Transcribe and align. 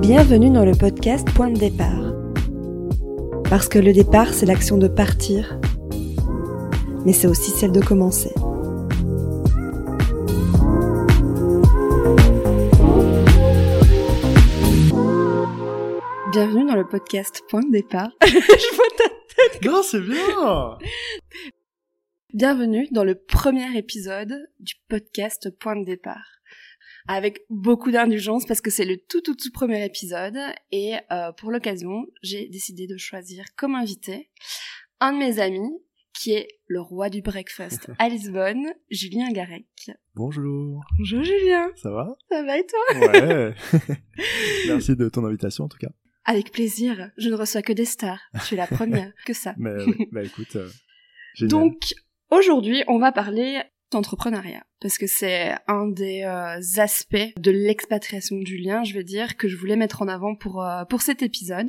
Bienvenue 0.00 0.50
dans 0.50 0.64
le 0.64 0.72
podcast 0.72 1.28
Point 1.34 1.50
de 1.50 1.58
départ. 1.58 2.14
Parce 3.50 3.68
que 3.68 3.78
le 3.78 3.92
départ, 3.92 4.32
c'est 4.34 4.46
l'action 4.46 4.78
de 4.78 4.88
partir, 4.88 5.58
mais 7.04 7.12
c'est 7.12 7.26
aussi 7.26 7.50
celle 7.50 7.72
de 7.72 7.80
commencer. 7.80 8.32
Bienvenue 16.32 16.66
dans 16.66 16.76
le 16.76 16.86
podcast 16.86 17.42
Point 17.48 17.64
de 17.64 17.72
départ. 17.72 18.10
Je 18.22 18.76
vois 18.76 18.86
ta 18.98 19.08
tête. 19.08 19.25
Non, 19.64 19.82
c'est 19.82 20.00
bien 20.00 20.78
Bienvenue 22.34 22.88
dans 22.90 23.04
le 23.04 23.14
premier 23.14 23.76
épisode 23.78 24.34
du 24.58 24.74
podcast 24.88 25.50
Point 25.58 25.76
de 25.76 25.84
départ. 25.84 26.40
Avec 27.06 27.42
beaucoup 27.48 27.92
d'indulgence 27.92 28.44
parce 28.46 28.60
que 28.60 28.70
c'est 28.70 28.84
le 28.84 28.96
tout 28.96 29.20
tout 29.20 29.36
tout 29.36 29.52
premier 29.52 29.84
épisode 29.84 30.36
et 30.72 30.94
euh, 31.12 31.30
pour 31.32 31.52
l'occasion, 31.52 32.06
j'ai 32.22 32.48
décidé 32.48 32.86
de 32.88 32.96
choisir 32.96 33.44
comme 33.56 33.76
invité 33.76 34.30
un 35.00 35.12
de 35.12 35.18
mes 35.18 35.38
amis 35.38 35.78
qui 36.12 36.32
est 36.32 36.48
le 36.66 36.80
roi 36.80 37.08
du 37.08 37.22
breakfast 37.22 37.90
à 37.98 38.08
Lisbonne, 38.08 38.66
Julien 38.90 39.30
Garec. 39.30 39.90
Bonjour 40.14 40.82
Bonjour 40.98 41.22
Julien 41.22 41.68
Ça 41.76 41.90
va? 41.90 42.16
Ça 42.30 42.42
va 42.42 42.58
et 42.58 42.66
toi? 42.66 43.12
Ouais 43.12 43.54
Merci 44.66 44.96
de 44.96 45.08
ton 45.08 45.24
invitation 45.24 45.64
en 45.64 45.68
tout 45.68 45.78
cas. 45.78 45.90
Avec 46.26 46.52
plaisir, 46.52 47.10
je 47.16 47.28
ne 47.30 47.34
reçois 47.34 47.62
que 47.62 47.72
des 47.72 47.84
stars. 47.84 48.20
Je 48.34 48.40
suis 48.40 48.56
la 48.56 48.66
première, 48.66 49.12
que 49.26 49.32
ça. 49.32 49.54
Mais 49.56 49.70
euh, 49.70 49.86
bah 50.12 50.22
écoute, 50.22 50.56
euh. 50.56 50.68
Donc 51.42 51.94
aujourd'hui, 52.30 52.82
on 52.88 52.98
va 52.98 53.12
parler 53.12 53.62
d'entrepreneuriat 53.92 54.64
parce 54.80 54.98
que 54.98 55.06
c'est 55.06 55.54
un 55.68 55.88
des 55.88 56.22
euh, 56.22 56.80
aspects 56.80 57.16
de 57.38 57.50
l'expatriation 57.50 58.36
de 58.36 58.46
Julien, 58.46 58.84
je 58.84 58.94
vais 58.94 59.04
dire, 59.04 59.36
que 59.36 59.48
je 59.48 59.56
voulais 59.56 59.76
mettre 59.76 60.02
en 60.02 60.08
avant 60.08 60.34
pour 60.34 60.62
euh, 60.62 60.84
pour 60.84 61.02
cet 61.02 61.22
épisode. 61.22 61.68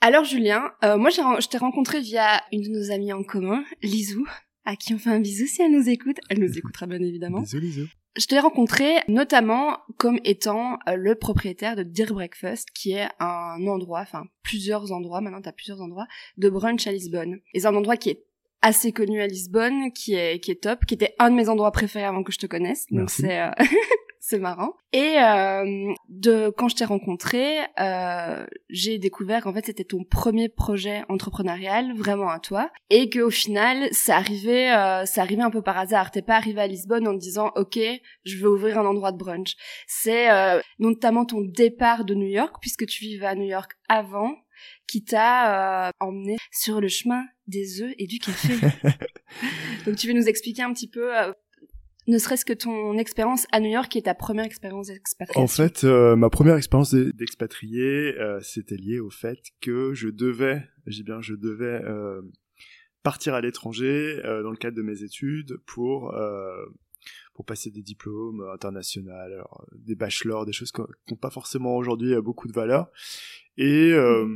Alors 0.00 0.24
Julien, 0.24 0.72
euh, 0.84 0.96
moi 0.96 1.10
je 1.10 1.48
t'ai 1.48 1.58
rencontré 1.58 2.00
via 2.00 2.42
une 2.52 2.62
de 2.62 2.68
nos 2.68 2.90
amies 2.90 3.12
en 3.12 3.22
commun, 3.22 3.64
Lisou, 3.82 4.26
à 4.64 4.76
qui 4.76 4.94
on 4.94 4.98
fait 4.98 5.10
un 5.10 5.20
bisou 5.20 5.46
si 5.46 5.62
elle 5.62 5.72
nous 5.72 5.88
écoute. 5.88 6.18
Elle 6.28 6.40
nous 6.40 6.52
écoutera 6.58 6.86
bien 6.86 7.00
évidemment. 7.00 7.40
Bisous, 7.40 7.60
bisous. 7.60 7.88
Je 8.18 8.26
t'ai 8.26 8.40
rencontré 8.40 8.96
notamment 9.06 9.78
comme 9.96 10.18
étant 10.24 10.78
euh, 10.88 10.96
le 10.96 11.14
propriétaire 11.14 11.76
de 11.76 11.84
Dear 11.84 12.12
Breakfast, 12.12 12.68
qui 12.74 12.92
est 12.92 13.08
un 13.20 13.64
endroit, 13.68 14.00
enfin 14.00 14.24
plusieurs 14.42 14.90
endroits, 14.90 15.20
maintenant 15.20 15.40
t'as 15.40 15.52
plusieurs 15.52 15.80
endroits, 15.80 16.06
de 16.36 16.50
brunch 16.50 16.86
à 16.88 16.92
Lisbonne. 16.92 17.38
Et 17.54 17.60
c'est 17.60 17.68
un 17.68 17.76
endroit 17.76 17.96
qui 17.96 18.10
est 18.10 18.24
assez 18.60 18.90
connu 18.90 19.20
à 19.20 19.28
Lisbonne, 19.28 19.92
qui 19.92 20.14
est, 20.14 20.40
qui 20.40 20.50
est 20.50 20.62
top, 20.62 20.84
qui 20.84 20.94
était 20.94 21.14
un 21.20 21.30
de 21.30 21.36
mes 21.36 21.48
endroits 21.48 21.70
préférés 21.70 22.06
avant 22.06 22.24
que 22.24 22.32
je 22.32 22.38
te 22.38 22.46
connaisse. 22.46 22.86
Donc 22.90 23.08
c'est... 23.08 23.40
euh, 23.40 23.50
C'est 24.30 24.38
marrant. 24.38 24.74
Et 24.92 25.16
euh, 25.22 25.94
de 26.10 26.52
quand 26.54 26.68
je 26.68 26.76
t'ai 26.76 26.84
rencontré, 26.84 27.60
euh, 27.80 28.46
j'ai 28.68 28.98
découvert 28.98 29.42
qu'en 29.42 29.54
fait 29.54 29.64
c'était 29.64 29.84
ton 29.84 30.04
premier 30.04 30.50
projet 30.50 31.02
entrepreneurial 31.08 31.96
vraiment 31.96 32.28
à 32.28 32.38
toi, 32.38 32.70
et 32.90 33.08
que 33.08 33.20
au 33.20 33.30
final 33.30 33.88
ça 33.90 34.18
arrivait, 34.18 34.70
euh, 34.70 35.06
ça 35.06 35.22
arrivait 35.22 35.40
un 35.40 35.50
peu 35.50 35.62
par 35.62 35.78
hasard. 35.78 36.10
T'es 36.10 36.20
pas 36.20 36.36
arrivé 36.36 36.60
à 36.60 36.66
Lisbonne 36.66 37.08
en 37.08 37.14
te 37.14 37.20
disant 37.20 37.52
ok, 37.56 37.78
je 38.26 38.36
veux 38.36 38.50
ouvrir 38.50 38.78
un 38.78 38.84
endroit 38.84 39.12
de 39.12 39.16
brunch. 39.16 39.54
C'est 39.86 40.30
euh, 40.30 40.60
notamment 40.78 41.24
ton 41.24 41.40
départ 41.40 42.04
de 42.04 42.12
New 42.12 42.28
York, 42.28 42.56
puisque 42.60 42.84
tu 42.84 43.04
vivais 43.04 43.28
à 43.28 43.34
New 43.34 43.48
York 43.48 43.72
avant, 43.88 44.34
qui 44.86 45.04
t'a 45.04 45.88
euh, 45.88 45.90
emmené 46.00 46.36
sur 46.52 46.82
le 46.82 46.88
chemin 46.88 47.24
des 47.46 47.82
œufs 47.82 47.94
et 47.98 48.06
du 48.06 48.18
café. 48.18 48.54
Donc 49.86 49.96
tu 49.96 50.06
veux 50.06 50.12
nous 50.12 50.28
expliquer 50.28 50.62
un 50.62 50.72
petit 50.72 50.88
peu, 50.88 51.16
euh, 51.16 51.32
ne 52.08 52.18
serait-ce 52.18 52.44
que 52.44 52.52
ton 52.54 52.98
expérience 52.98 53.46
à 53.52 53.60
New 53.60 53.70
York, 53.70 53.88
qui 53.90 53.98
est 53.98 54.02
ta 54.02 54.14
première 54.14 54.44
expérience 54.46 54.88
d'expatriation. 54.88 55.42
En 55.42 55.46
fait, 55.46 55.84
euh, 55.84 56.16
ma 56.16 56.30
première 56.30 56.56
expérience 56.56 56.92
d'e- 56.92 57.12
d'expatrié, 57.12 58.18
euh, 58.18 58.40
c'était 58.42 58.76
lié 58.76 58.98
au 58.98 59.10
fait 59.10 59.38
que 59.60 59.92
je 59.94 60.08
devais, 60.08 60.64
j'ai 60.86 61.02
bien, 61.04 61.20
je 61.20 61.34
devais 61.34 61.80
euh, 61.84 62.22
partir 63.02 63.34
à 63.34 63.40
l'étranger 63.40 64.20
euh, 64.24 64.42
dans 64.42 64.50
le 64.50 64.56
cadre 64.56 64.76
de 64.76 64.82
mes 64.82 65.02
études 65.04 65.58
pour 65.66 66.14
euh, 66.14 66.64
pour 67.34 67.44
passer 67.44 67.70
des 67.70 67.82
diplômes 67.82 68.44
internationaux, 68.52 69.12
alors, 69.12 69.64
des 69.72 69.94
bachelors, 69.94 70.44
des 70.44 70.52
choses 70.52 70.72
qui 70.72 70.80
n'ont 70.80 71.16
pas 71.16 71.30
forcément 71.30 71.76
aujourd'hui 71.76 72.12
euh, 72.14 72.20
beaucoup 72.20 72.48
de 72.48 72.52
valeur. 72.52 72.90
Et 73.56 73.92
euh, 73.92 74.26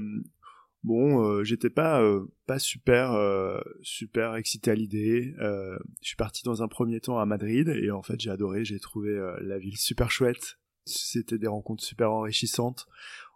bon, 0.82 1.24
euh, 1.24 1.44
j'étais 1.44 1.70
pas 1.70 2.02
euh, 2.02 2.26
pas 2.46 2.58
super 2.58 3.12
euh, 3.12 3.60
super 3.82 4.34
excité 4.36 4.70
à 4.70 4.74
l'idée. 4.74 5.34
Euh, 5.40 5.78
je 6.02 6.08
suis 6.08 6.16
parti 6.16 6.42
dans 6.42 6.62
un 6.62 6.68
premier 6.68 7.00
temps 7.00 7.18
à 7.18 7.26
Madrid 7.26 7.68
et 7.68 7.90
en 7.90 8.02
fait 8.02 8.20
j'ai 8.20 8.30
adoré, 8.30 8.64
j'ai 8.64 8.80
trouvé 8.80 9.10
euh, 9.10 9.36
la 9.40 9.58
ville 9.58 9.76
super 9.76 10.10
chouette. 10.10 10.58
C'était 10.84 11.38
des 11.38 11.46
rencontres 11.46 11.84
super 11.84 12.12
enrichissantes. 12.12 12.86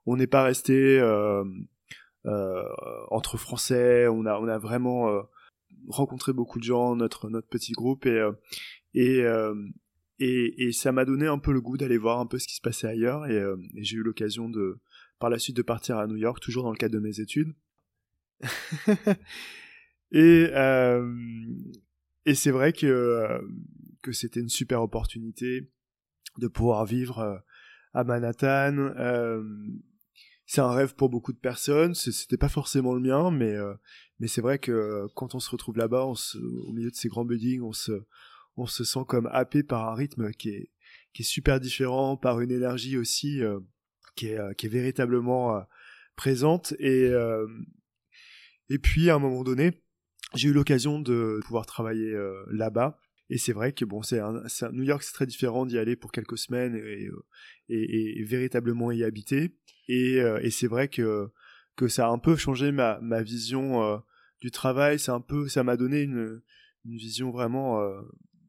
On 0.04 0.16
n'est 0.16 0.26
pas 0.26 0.42
resté 0.42 0.98
euh, 0.98 1.44
entre 2.24 3.36
Français. 3.36 4.08
On 4.08 4.26
a 4.26 4.38
on 4.40 4.48
a 4.48 4.58
vraiment 4.58 5.08
rencontré 5.88 6.32
beaucoup 6.32 6.58
de 6.58 6.64
gens 6.64 6.96
notre 6.96 7.28
notre 7.30 7.48
petit 7.48 7.72
groupe 7.72 8.06
et 8.06 8.28
et 8.94 9.22
et, 10.18 10.66
et 10.66 10.72
ça 10.72 10.92
m'a 10.92 11.04
donné 11.04 11.26
un 11.26 11.38
peu 11.38 11.52
le 11.52 11.60
goût 11.60 11.76
d'aller 11.76 11.98
voir 11.98 12.20
un 12.20 12.26
peu 12.26 12.38
ce 12.38 12.46
qui 12.46 12.56
se 12.56 12.60
passait 12.60 12.86
ailleurs. 12.86 13.26
Et, 13.26 13.38
euh, 13.38 13.56
et 13.74 13.84
j'ai 13.84 13.96
eu 13.96 14.02
l'occasion 14.02 14.48
de 14.48 14.78
par 15.18 15.30
la 15.30 15.38
suite 15.38 15.56
de 15.56 15.62
partir 15.62 15.98
à 15.98 16.06
New 16.06 16.16
York 16.16 16.40
toujours 16.40 16.64
dans 16.64 16.70
le 16.70 16.76
cadre 16.76 16.94
de 16.94 17.00
mes 17.00 17.20
études. 17.20 17.54
Et 20.12 20.50
euh, 20.52 21.12
et 22.24 22.34
c'est 22.34 22.50
vrai 22.50 22.72
que 22.72 22.86
euh, 22.86 23.40
que 24.02 24.12
c'était 24.12 24.40
une 24.40 24.48
super 24.48 24.82
opportunité 24.82 25.70
de 26.38 26.48
pouvoir 26.48 26.84
vivre 26.84 27.18
euh, 27.18 27.36
à 27.92 28.04
Manhattan. 28.04 28.76
Euh, 28.76 29.42
c'est 30.46 30.60
un 30.60 30.70
rêve 30.70 30.94
pour 30.94 31.08
beaucoup 31.08 31.32
de 31.32 31.38
personnes. 31.38 31.94
C'était 31.94 32.36
pas 32.36 32.48
forcément 32.48 32.94
le 32.94 33.00
mien 33.00 33.30
mais 33.30 33.52
euh, 33.52 33.74
mais 34.20 34.28
c'est 34.28 34.40
vrai 34.40 34.58
que 34.58 34.72
euh, 34.72 35.06
quand 35.14 35.34
on 35.34 35.40
se 35.40 35.50
retrouve 35.50 35.76
là-bas 35.76 36.04
au 36.04 36.72
milieu 36.72 36.90
de 36.90 36.96
ces 36.96 37.08
grands 37.08 37.24
buildings 37.24 37.62
on 37.62 37.72
se 37.72 37.92
on 38.56 38.66
se 38.66 38.84
sent 38.84 39.04
comme 39.08 39.28
happé 39.32 39.62
par 39.62 39.88
un 39.88 39.94
rythme 39.94 40.30
qui 40.32 40.50
est 40.50 40.70
qui 41.12 41.22
est 41.22 41.24
super 41.24 41.60
différent 41.60 42.16
par 42.16 42.40
une 42.40 42.50
énergie 42.50 42.96
aussi 42.98 43.42
euh, 43.42 43.60
qui 44.16 44.28
est 44.28 44.38
euh, 44.38 44.52
qui 44.54 44.66
est 44.66 44.70
véritablement 44.70 45.56
euh, 45.56 45.60
présente. 46.16 46.74
Et 46.78 47.04
euh, 47.08 47.46
et 48.68 48.78
puis 48.78 49.10
à 49.10 49.14
un 49.16 49.18
moment 49.18 49.42
donné 49.44 49.82
j'ai 50.34 50.48
eu 50.48 50.52
l'occasion 50.52 51.00
de 51.00 51.40
pouvoir 51.44 51.66
travailler 51.66 52.12
là-bas. 52.50 52.98
Et 53.30 53.38
c'est 53.38 53.52
vrai 53.52 53.72
que 53.72 53.84
bon 53.84 54.02
c'est 54.02 54.20
New 54.72 54.82
York 54.82 55.02
c'est 55.02 55.12
très 55.12 55.26
différent 55.26 55.66
d'y 55.66 55.78
aller 55.78 55.96
pour 55.96 56.12
quelques 56.12 56.38
semaines 56.38 56.76
et, 56.76 57.08
et, 57.68 58.18
et- 58.20 58.24
véritablement 58.24 58.90
y 58.92 59.02
habiter. 59.04 59.56
Et, 59.88 60.16
et 60.16 60.50
c'est 60.50 60.66
vrai 60.66 60.88
que 60.88 61.28
que 61.76 61.88
ça 61.88 62.06
a 62.06 62.10
un 62.10 62.18
peu 62.18 62.36
changé 62.36 62.72
ma 62.72 62.98
ma 63.00 63.22
vision 63.22 63.82
euh, 63.84 63.98
du 64.40 64.50
travail. 64.50 64.98
C'est 64.98 65.12
un 65.12 65.20
peu 65.20 65.48
ça 65.48 65.62
m'a 65.62 65.76
donné 65.76 66.02
une 66.02 66.42
une 66.84 66.96
vision 66.96 67.30
vraiment 67.30 67.80
euh, 67.80 68.00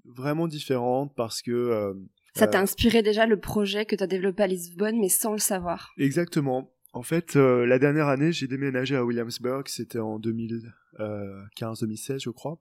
vraiment 0.08 0.48
différente 0.48 1.14
parce 1.16 1.42
que 1.42 1.52
euh, 1.52 1.94
Ça 2.34 2.48
t'a 2.48 2.60
euh, 2.60 2.64
inspiré 2.64 3.04
déjà 3.04 3.26
le 3.26 3.40
projet 3.40 3.86
que 3.86 3.96
t'as 3.96 4.08
développé 4.08 4.44
à 4.44 4.48
Lisbonne, 4.48 5.00
mais 5.00 5.10
sans 5.10 5.34
le 5.34 5.40
savoir. 5.40 5.94
Exactement. 5.98 6.72
En 6.94 7.04
fait, 7.04 7.36
euh, 7.36 7.66
la 7.66 7.80
dernière 7.80 8.08
année, 8.08 8.32
j'ai 8.32 8.48
déménagé 8.48 8.96
à 8.96 9.06
Williamsburg, 9.06 9.68
c'était 9.68 10.00
en 10.00 10.20
2015-2016, 10.20 12.24
je 12.24 12.30
crois. 12.30 12.60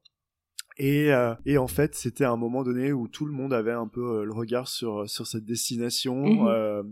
Et, 0.79 1.13
euh, 1.13 1.35
et 1.47 1.59
en 1.59 1.69
fait, 1.69 1.95
c'était 1.95 2.25
un 2.25 2.37
moment 2.37 2.63
donné 2.63 2.93
où 2.93 3.09
tout 3.09 3.25
le 3.25 3.33
monde 3.33 3.55
avait 3.55 3.73
un 3.73 3.89
peu 3.89 4.19
euh, 4.19 4.25
le 4.25 4.33
regard 4.33 4.69
sur, 4.69 5.09
sur 5.09 5.27
cette 5.27 5.45
destination. 5.45 6.27
Mhm. 6.27 6.47
Euh, 6.49 6.83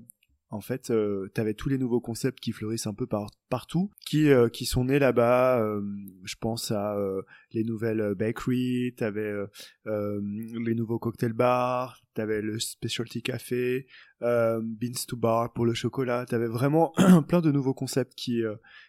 en 0.55 0.61
fait, 0.61 0.91
euh, 0.91 1.29
t'avais 1.35 1.55
tous 1.55 1.69
les 1.69 1.79
nouveaux 1.79 2.01
concepts 2.01 2.39
qui 2.39 2.53
fleurissent 2.53 2.87
un 2.87 2.95
peu 2.95 3.07
par, 3.07 3.27
partout, 3.49 3.91
qui, 4.07 4.31
euh, 4.31 4.49
qui 4.49 4.67
sont 4.67 4.85
nés 4.85 5.01
là-bas. 5.01 5.61
euh, 5.61 5.83
je 6.23 6.37
pense 6.41 6.71
à 6.71 6.97
euh, 6.97 7.23
les 7.53 7.65
nouvelles 7.65 8.15
bakeries, 8.15 8.95
euh, 9.03 9.47
euh, 9.87 10.21
les 10.65 10.75
nouveaux 10.77 11.01
cocktail 11.01 11.33
bars, 11.33 12.01
t'avais 12.15 12.41
le 12.41 12.61
specialty 12.61 13.23
café, 13.23 13.87
Beans 14.21 15.05
to 15.09 15.17
Bar 15.17 15.53
pour 15.53 15.67
le 15.67 15.75
chocolat. 15.75 16.25
T'avais 16.25 16.47
vraiment 16.47 16.93
plein 17.29 17.41
de 17.41 17.51
nouveaux 17.51 17.75
concepts 17.75 18.15
qui 18.15 18.43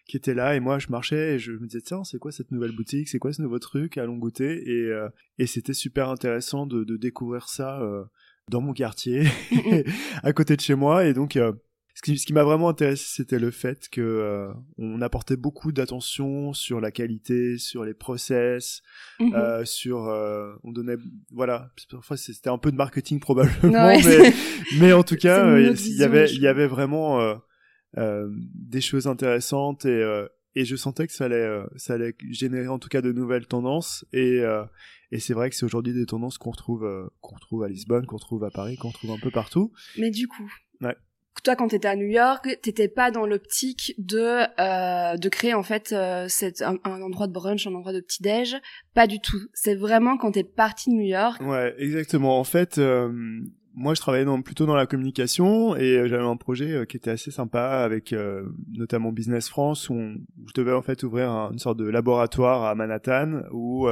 qui 0.05 0.15
étaient 0.15 0.35
là 0.35 0.55
et 0.55 0.59
moi 0.61 0.79
je 0.79 0.87
marchais 0.89 1.35
et 1.35 1.39
je 1.39 1.51
me 1.51 1.65
disais 1.67 1.81
tiens 1.81 2.05
c'est 2.05 2.19
quoi 2.19 2.31
cette 2.31 2.51
nouvelle 2.51 2.73
boutique, 2.73 3.09
c'est 3.09 3.19
quoi 3.19 3.33
ce 3.33 3.41
nouveau 3.41 3.59
truc, 3.59 3.97
allons 3.97 4.17
goûter 4.17 4.63
et 4.69 4.91
et 5.37 5.45
c'était 5.45 5.73
super 5.73 6.09
intéressant 6.09 6.67
de, 6.67 6.95
découvrir 6.95 7.49
ça 7.49 7.81
dans 8.51 8.61
mon 8.61 8.73
quartier 8.73 9.23
à 10.23 10.33
côté 10.33 10.55
de 10.55 10.61
chez 10.61 10.75
moi. 10.75 11.05
Et 11.05 11.13
donc 11.13 11.35
euh, 11.35 11.51
ce 11.95 12.01
qui, 12.01 12.17
ce 12.17 12.25
qui 12.25 12.33
m'a 12.33 12.43
vraiment 12.43 12.67
intéressé, 12.69 13.05
c'était 13.07 13.39
le 13.39 13.51
fait 13.51 13.87
que 13.89 14.01
euh, 14.01 14.51
on 14.77 15.01
apportait 15.01 15.37
beaucoup 15.37 15.71
d'attention 15.71 16.51
sur 16.53 16.81
la 16.81 16.91
qualité, 16.91 17.57
sur 17.57 17.83
les 17.85 17.93
process, 17.93 18.81
Mhm. 19.19 19.33
euh, 19.33 19.65
sur 19.65 20.07
euh, 20.07 20.53
on 20.63 20.71
donnait 20.73 20.97
voilà. 21.31 21.69
Parfois 21.89 22.17
c'était 22.17 22.49
un 22.49 22.57
peu 22.57 22.71
de 22.71 22.75
marketing 22.77 23.19
probablement 23.19 23.85
Ouais, 23.87 24.01
mais, 24.03 24.33
mais 24.79 24.93
en 24.93 25.03
tout 25.03 25.15
cas 25.15 25.45
euh, 25.45 25.73
il 25.85 25.95
y 25.97 26.03
avait 26.03 26.29
il 26.31 26.41
y 26.41 26.47
avait 26.47 26.67
vraiment 26.67 27.21
euh, 27.21 27.35
euh, 27.97 28.27
des 28.53 28.81
choses 28.81 29.07
intéressantes 29.07 29.85
et 29.85 29.89
euh, 29.89 30.27
et 30.57 30.63
je 30.63 30.77
sentais 30.77 31.05
que 31.05 31.11
ça 31.11 31.25
allait, 31.25 31.49
ça 31.75 31.95
allait 31.95 32.15
générer 32.31 32.69
en 32.69 32.79
tout 32.79 32.87
cas 32.87 33.01
de 33.01 33.11
nouvelles 33.11 33.45
tendances. 33.45 34.05
Et, 34.13 34.41
et 35.15 35.19
c'est 35.19 35.33
vrai 35.33 35.49
que 35.49 35.55
c'est 35.55 35.65
aujourd'hui 35.65 35.93
des 35.93 36.05
tendances 36.05 36.37
qu'on 36.37 36.51
retrouve, 36.51 36.85
qu'on 37.21 37.35
retrouve 37.35 37.63
à 37.63 37.69
Lisbonne, 37.69 38.05
qu'on 38.05 38.17
retrouve 38.17 38.43
à 38.43 38.51
Paris, 38.51 38.75
qu'on 38.75 38.89
retrouve 38.89 39.11
un 39.11 39.19
peu 39.21 39.31
partout. 39.31 39.71
Mais 39.97 40.11
du 40.11 40.27
coup, 40.27 40.51
ouais. 40.81 40.95
toi 41.43 41.55
quand 41.55 41.69
t'étais 41.69 41.87
à 41.87 41.95
New 41.95 42.07
York 42.07 42.59
t'étais 42.61 42.89
pas 42.89 43.11
dans 43.11 43.25
l'optique 43.25 43.93
de 43.97 44.41
euh, 44.59 45.15
de 45.15 45.29
créer 45.29 45.53
en 45.53 45.63
fait 45.63 45.93
euh, 45.93 46.27
un, 46.61 47.01
endroit 47.01 47.27
de 47.27 47.33
brunch 47.33 47.65
un 47.65 47.73
endroit 47.73 47.93
de 47.93 48.01
petit 48.01 48.21
déj 48.21 48.57
pas 48.93 49.07
du 49.07 49.21
tout. 49.21 49.39
C'est 49.53 49.75
vraiment 49.75 50.17
quand 50.17 50.31
t'es 50.31 50.43
parti 50.43 50.89
de 50.89 50.95
New 50.95 51.07
York. 51.07 51.41
Ouais 51.41 51.73
exactement. 51.77 52.37
En 52.39 52.43
fait 52.43 52.77
euh, 52.77 53.09
moi 53.73 53.93
je 53.93 54.01
travaillais 54.01 54.25
dans, 54.25 54.41
plutôt 54.41 54.65
dans 54.65 54.75
la 54.75 54.85
communication 54.85 55.77
et 55.77 56.09
j'avais 56.09 56.23
un 56.23 56.37
projet 56.37 56.85
qui 56.87 56.97
était 56.97 57.11
assez 57.11 57.31
sympa 57.31 57.61
avec 57.83 58.13
notamment 58.73 59.11
Business 59.11 59.49
France 59.49 59.89
où, 59.89 59.95
je 59.95 60.53
devais 60.55 60.73
en 60.73 60.81
fait 60.81 61.03
ouvrir 61.03 61.29
une 61.29 61.59
sorte 61.59 61.77
de 61.77 61.85
laboratoire 61.85 62.63
à 62.63 62.75
Manhattan 62.75 63.43
où 63.51 63.87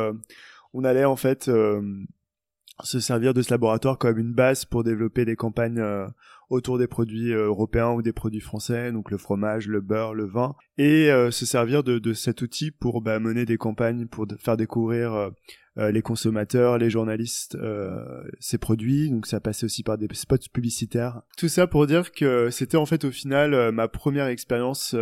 on 0.74 0.84
allait 0.84 1.06
en 1.06 1.16
fait 1.16 1.50
se 2.84 3.00
servir 3.00 3.34
de 3.34 3.42
ce 3.42 3.52
laboratoire 3.52 3.98
comme 3.98 4.18
une 4.18 4.34
base 4.34 4.66
pour 4.66 4.84
développer 4.84 5.26
des 5.26 5.36
campagnes 5.36 5.82
autour 6.54 6.78
des 6.78 6.88
produits 6.88 7.34
euh, 7.34 7.48
européens 7.48 7.92
ou 7.92 8.02
des 8.02 8.14
produits 8.14 8.40
français, 8.40 8.92
donc 8.92 9.12
le 9.12 9.18
fromage, 9.18 9.68
le 9.68 9.82
beurre, 9.82 10.14
le 10.14 10.26
vin, 10.26 10.56
et 10.78 11.12
euh, 11.12 11.32
se 11.32 11.46
servir 11.46 11.84
de, 11.84 12.14
cet 12.14 12.42
outil 12.42 12.72
pour 12.72 13.02
bah, 13.02 13.20
mener 13.20 13.46
des 13.46 13.58
campagnes, 13.58 14.08
pour 14.08 14.28
faire 14.40 14.58
découvrir 14.58 15.14
euh, 15.14 15.92
les 15.92 16.02
consommateurs, 16.04 16.78
les 16.78 16.92
journalistes, 16.92 17.58
ces 18.40 18.60
produits. 18.60 19.10
Donc 19.10 19.26
ça 19.26 19.40
passait 19.40 19.66
aussi 19.66 19.82
par 19.82 19.98
des 19.98 20.08
spots 20.14 20.38
publicitaires. 20.54 21.24
Tout 21.36 21.48
ça 21.48 21.66
pour 21.66 21.88
dire 21.88 22.12
que 22.12 22.52
c'était 22.52 22.78
en 22.78 22.86
fait 22.86 23.06
au 23.06 23.12
final 23.12 23.72
ma 23.72 23.88
première 23.88 24.28
expérience 24.28 24.96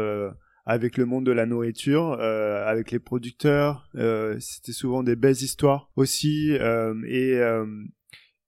avec 0.72 0.96
le 0.96 1.06
monde 1.06 1.26
de 1.26 1.34
la 1.34 1.46
nourriture, 1.46 2.18
euh, 2.22 2.66
avec 2.66 2.92
les 2.92 3.00
producteurs. 3.00 3.90
Euh, 3.96 4.38
c'était 4.40 4.72
souvent 4.72 5.04
des 5.04 5.18
belles 5.18 5.42
histoires 5.42 5.92
aussi. 5.98 6.52
Euh, 6.54 6.96
et, 7.08 7.38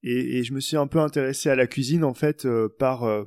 et, 0.04 0.38
et, 0.38 0.44
je 0.44 0.54
me 0.54 0.62
suis 0.62 0.78
un 0.78 0.88
peu 0.88 1.00
intéressé 1.00 1.50
à 1.50 1.56
la 1.56 1.68
cuisine 1.68 2.06
en 2.06 2.14
fait 2.14 2.46
euh, 2.46 2.70
par 2.80 3.04
euh, 3.04 3.26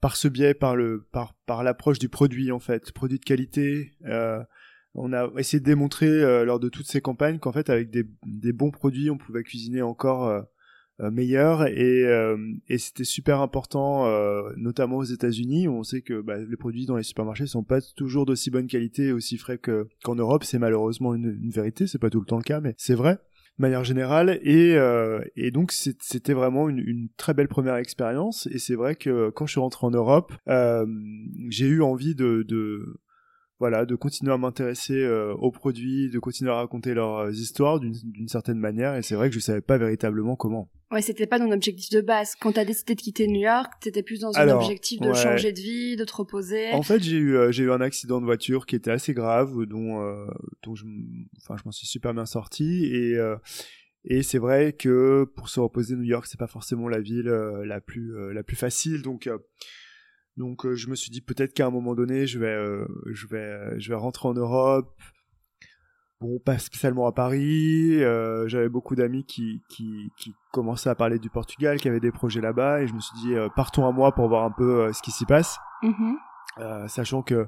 par 0.00 0.16
ce 0.16 0.26
biais, 0.26 0.54
par 0.54 0.74
le 0.74 1.06
par 1.12 1.34
par 1.46 1.62
l'approche 1.62 2.00
du 2.00 2.08
produit 2.08 2.50
en 2.50 2.58
fait, 2.58 2.90
produit 2.92 3.20
de 3.20 3.24
qualité. 3.24 3.92
Euh, 4.06 4.42
on 4.94 5.12
a 5.12 5.30
essayé 5.38 5.60
de 5.60 5.64
démontrer 5.64 6.44
lors 6.46 6.58
de 6.58 6.70
toutes 6.70 6.86
ces 6.86 7.02
campagnes 7.02 7.38
qu'en 7.38 7.52
fait 7.52 7.68
avec 7.68 7.90
des, 7.90 8.04
des 8.24 8.52
bons 8.54 8.70
produits, 8.70 9.10
on 9.10 9.18
pouvait 9.18 9.42
cuisiner 9.42 9.82
encore 9.82 10.46
meilleur 10.98 11.66
et, 11.66 12.04
et 12.68 12.78
c'était 12.78 13.04
super 13.04 13.40
important, 13.40 14.06
notamment 14.56 14.96
aux 14.96 15.04
États-Unis. 15.04 15.68
On 15.68 15.82
sait 15.82 16.00
que 16.00 16.20
bah, 16.20 16.38
les 16.38 16.56
produits 16.56 16.86
dans 16.86 16.96
les 16.96 17.02
supermarchés 17.02 17.46
sont 17.46 17.62
pas 17.62 17.80
toujours 17.80 18.26
d'aussi 18.26 18.50
bonne 18.50 18.66
qualité, 18.66 19.12
aussi 19.12 19.36
frais 19.36 19.58
que 19.58 19.88
qu'en 20.02 20.14
Europe. 20.14 20.44
C'est 20.44 20.58
malheureusement 20.58 21.14
une, 21.14 21.38
une 21.42 21.50
vérité. 21.50 21.86
C'est 21.86 21.98
pas 21.98 22.10
tout 22.10 22.20
le 22.20 22.26
temps 22.26 22.38
le 22.38 22.42
cas, 22.42 22.60
mais 22.60 22.74
c'est 22.78 22.94
vrai 22.94 23.18
manière 23.58 23.84
générale 23.84 24.38
et, 24.42 24.74
euh, 24.76 25.20
et 25.36 25.50
donc 25.50 25.72
c'était 25.72 26.34
vraiment 26.34 26.68
une, 26.68 26.78
une, 26.78 27.08
très 27.16 27.34
belle 27.34 27.48
première 27.48 27.76
expérience 27.76 28.46
et 28.50 28.58
c'est 28.58 28.74
vrai 28.74 28.96
que 28.96 29.30
quand 29.30 29.46
je 29.46 29.52
suis 29.52 29.60
rentré 29.60 29.86
en 29.86 29.90
Europe 29.90 30.32
euh, 30.48 30.86
j'ai 31.48 31.66
eu 31.66 31.82
envie 31.82 32.14
de, 32.14 32.44
de 32.46 33.00
voilà, 33.58 33.86
de 33.86 33.94
continuer 33.94 34.32
à 34.32 34.36
m'intéresser 34.36 35.02
euh, 35.02 35.32
aux 35.34 35.50
produits, 35.50 36.10
de 36.10 36.18
continuer 36.18 36.50
à 36.50 36.56
raconter 36.56 36.92
leurs 36.92 37.16
euh, 37.16 37.32
histoires 37.32 37.80
d'une 37.80 38.28
certaine 38.28 38.58
manière. 38.58 38.96
Et 38.96 39.02
c'est 39.02 39.14
vrai 39.14 39.30
que 39.30 39.34
je 39.34 39.40
savais 39.40 39.62
pas 39.62 39.78
véritablement 39.78 40.36
comment. 40.36 40.70
Ouais, 40.90 41.00
c'était 41.00 41.26
pas 41.26 41.38
ton 41.38 41.50
objectif 41.50 41.90
de 41.90 42.00
base. 42.00 42.34
Quand 42.38 42.52
t'as 42.52 42.64
décidé 42.64 42.94
de 42.94 43.00
quitter 43.00 43.26
New 43.26 43.40
York, 43.40 43.72
t'étais 43.80 44.02
plus 44.02 44.20
dans 44.20 44.36
un 44.36 44.48
objectif 44.50 45.00
de 45.00 45.12
changer 45.14 45.52
de 45.52 45.60
vie, 45.60 45.96
de 45.96 46.04
te 46.04 46.14
reposer. 46.14 46.72
En 46.72 46.82
fait, 46.82 47.02
j'ai 47.02 47.16
eu 47.16 47.36
euh, 47.36 47.50
j'ai 47.50 47.64
eu 47.64 47.72
un 47.72 47.80
accident 47.80 48.20
de 48.20 48.26
voiture 48.26 48.66
qui 48.66 48.76
était 48.76 48.92
assez 48.92 49.14
grave, 49.14 49.64
dont 49.64 49.96
dont 50.62 50.74
je, 50.74 50.84
enfin, 51.38 51.56
je 51.58 51.62
m'en 51.64 51.72
suis 51.72 51.86
super 51.86 52.12
bien 52.14 52.26
sorti 52.26 52.84
et 52.84 53.16
et 54.08 54.22
c'est 54.22 54.38
vrai 54.38 54.72
que 54.72 55.24
pour 55.34 55.48
se 55.48 55.58
reposer, 55.58 55.96
New 55.96 56.04
York, 56.04 56.26
c'est 56.28 56.38
pas 56.38 56.46
forcément 56.46 56.88
la 56.88 57.00
ville 57.00 57.26
la 57.26 57.80
plus 57.80 58.32
la 58.32 58.44
plus 58.44 58.56
facile. 58.56 59.02
Donc 59.02 59.28
donc 60.36 60.66
euh, 60.66 60.74
je 60.74 60.88
me 60.88 60.94
suis 60.94 61.10
dit 61.10 61.20
peut-être 61.20 61.54
qu'à 61.54 61.66
un 61.66 61.70
moment 61.70 61.94
donné, 61.94 62.26
je 62.26 62.38
vais, 62.38 62.46
euh, 62.46 62.86
je 63.06 63.26
vais, 63.26 63.38
euh, 63.38 63.74
je 63.78 63.88
vais 63.88 63.94
rentrer 63.94 64.28
en 64.28 64.34
Europe. 64.34 65.00
Bon, 66.20 66.38
pas 66.38 66.58
spécialement 66.58 67.06
à 67.06 67.12
Paris. 67.12 67.98
J'avais 68.46 68.70
beaucoup 68.70 68.94
d'amis 68.94 69.24
qui, 69.26 69.60
qui, 69.68 70.10
qui 70.16 70.32
commençaient 70.50 70.88
à 70.88 70.94
parler 70.94 71.18
du 71.18 71.28
Portugal, 71.28 71.78
qui 71.78 71.88
avaient 71.88 72.00
des 72.00 72.12
projets 72.12 72.40
là-bas, 72.40 72.80
et 72.80 72.86
je 72.86 72.94
me 72.94 73.00
suis 73.00 73.18
dit 73.18 73.34
partons 73.54 73.86
à 73.86 73.92
moi 73.92 74.14
pour 74.14 74.26
voir 74.26 74.44
un 74.44 74.50
peu 74.50 74.90
ce 74.94 75.02
qui 75.02 75.10
s'y 75.10 75.26
passe, 75.26 75.58
mm-hmm. 75.82 76.88
sachant 76.88 77.22
que 77.22 77.46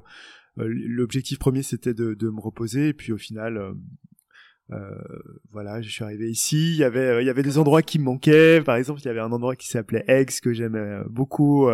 l'objectif 0.65 1.39
premier 1.39 1.63
c'était 1.63 1.93
de, 1.93 2.13
de, 2.13 2.29
me 2.29 2.39
reposer, 2.39 2.89
et 2.89 2.93
puis 2.93 3.11
au 3.11 3.17
final, 3.17 3.57
euh, 3.57 3.73
voilà, 5.51 5.81
je 5.81 5.89
suis 5.89 6.03
arrivé 6.03 6.29
ici. 6.29 6.71
Il 6.73 6.77
y 6.77 6.83
avait, 6.83 6.99
euh, 6.99 7.21
il 7.21 7.25
y 7.25 7.29
avait 7.29 7.43
des 7.43 7.57
endroits 7.57 7.81
qui 7.81 7.99
me 7.99 8.03
manquaient. 8.03 8.61
Par 8.61 8.75
exemple, 8.75 9.01
il 9.01 9.05
y 9.05 9.09
avait 9.09 9.19
un 9.19 9.31
endroit 9.31 9.55
qui 9.55 9.67
s'appelait 9.67 10.03
Eggs 10.07 10.39
que 10.41 10.53
j'aimais 10.53 10.79
euh, 10.79 11.03
beaucoup 11.09 11.69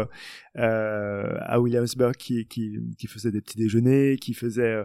à 0.56 1.60
Williamsburg, 1.60 2.16
qui, 2.16 2.46
qui, 2.46 2.80
qui 2.98 3.08
faisait 3.08 3.32
des 3.32 3.42
petits 3.42 3.58
déjeuners, 3.58 4.18
qui 4.18 4.34
faisait 4.34 4.84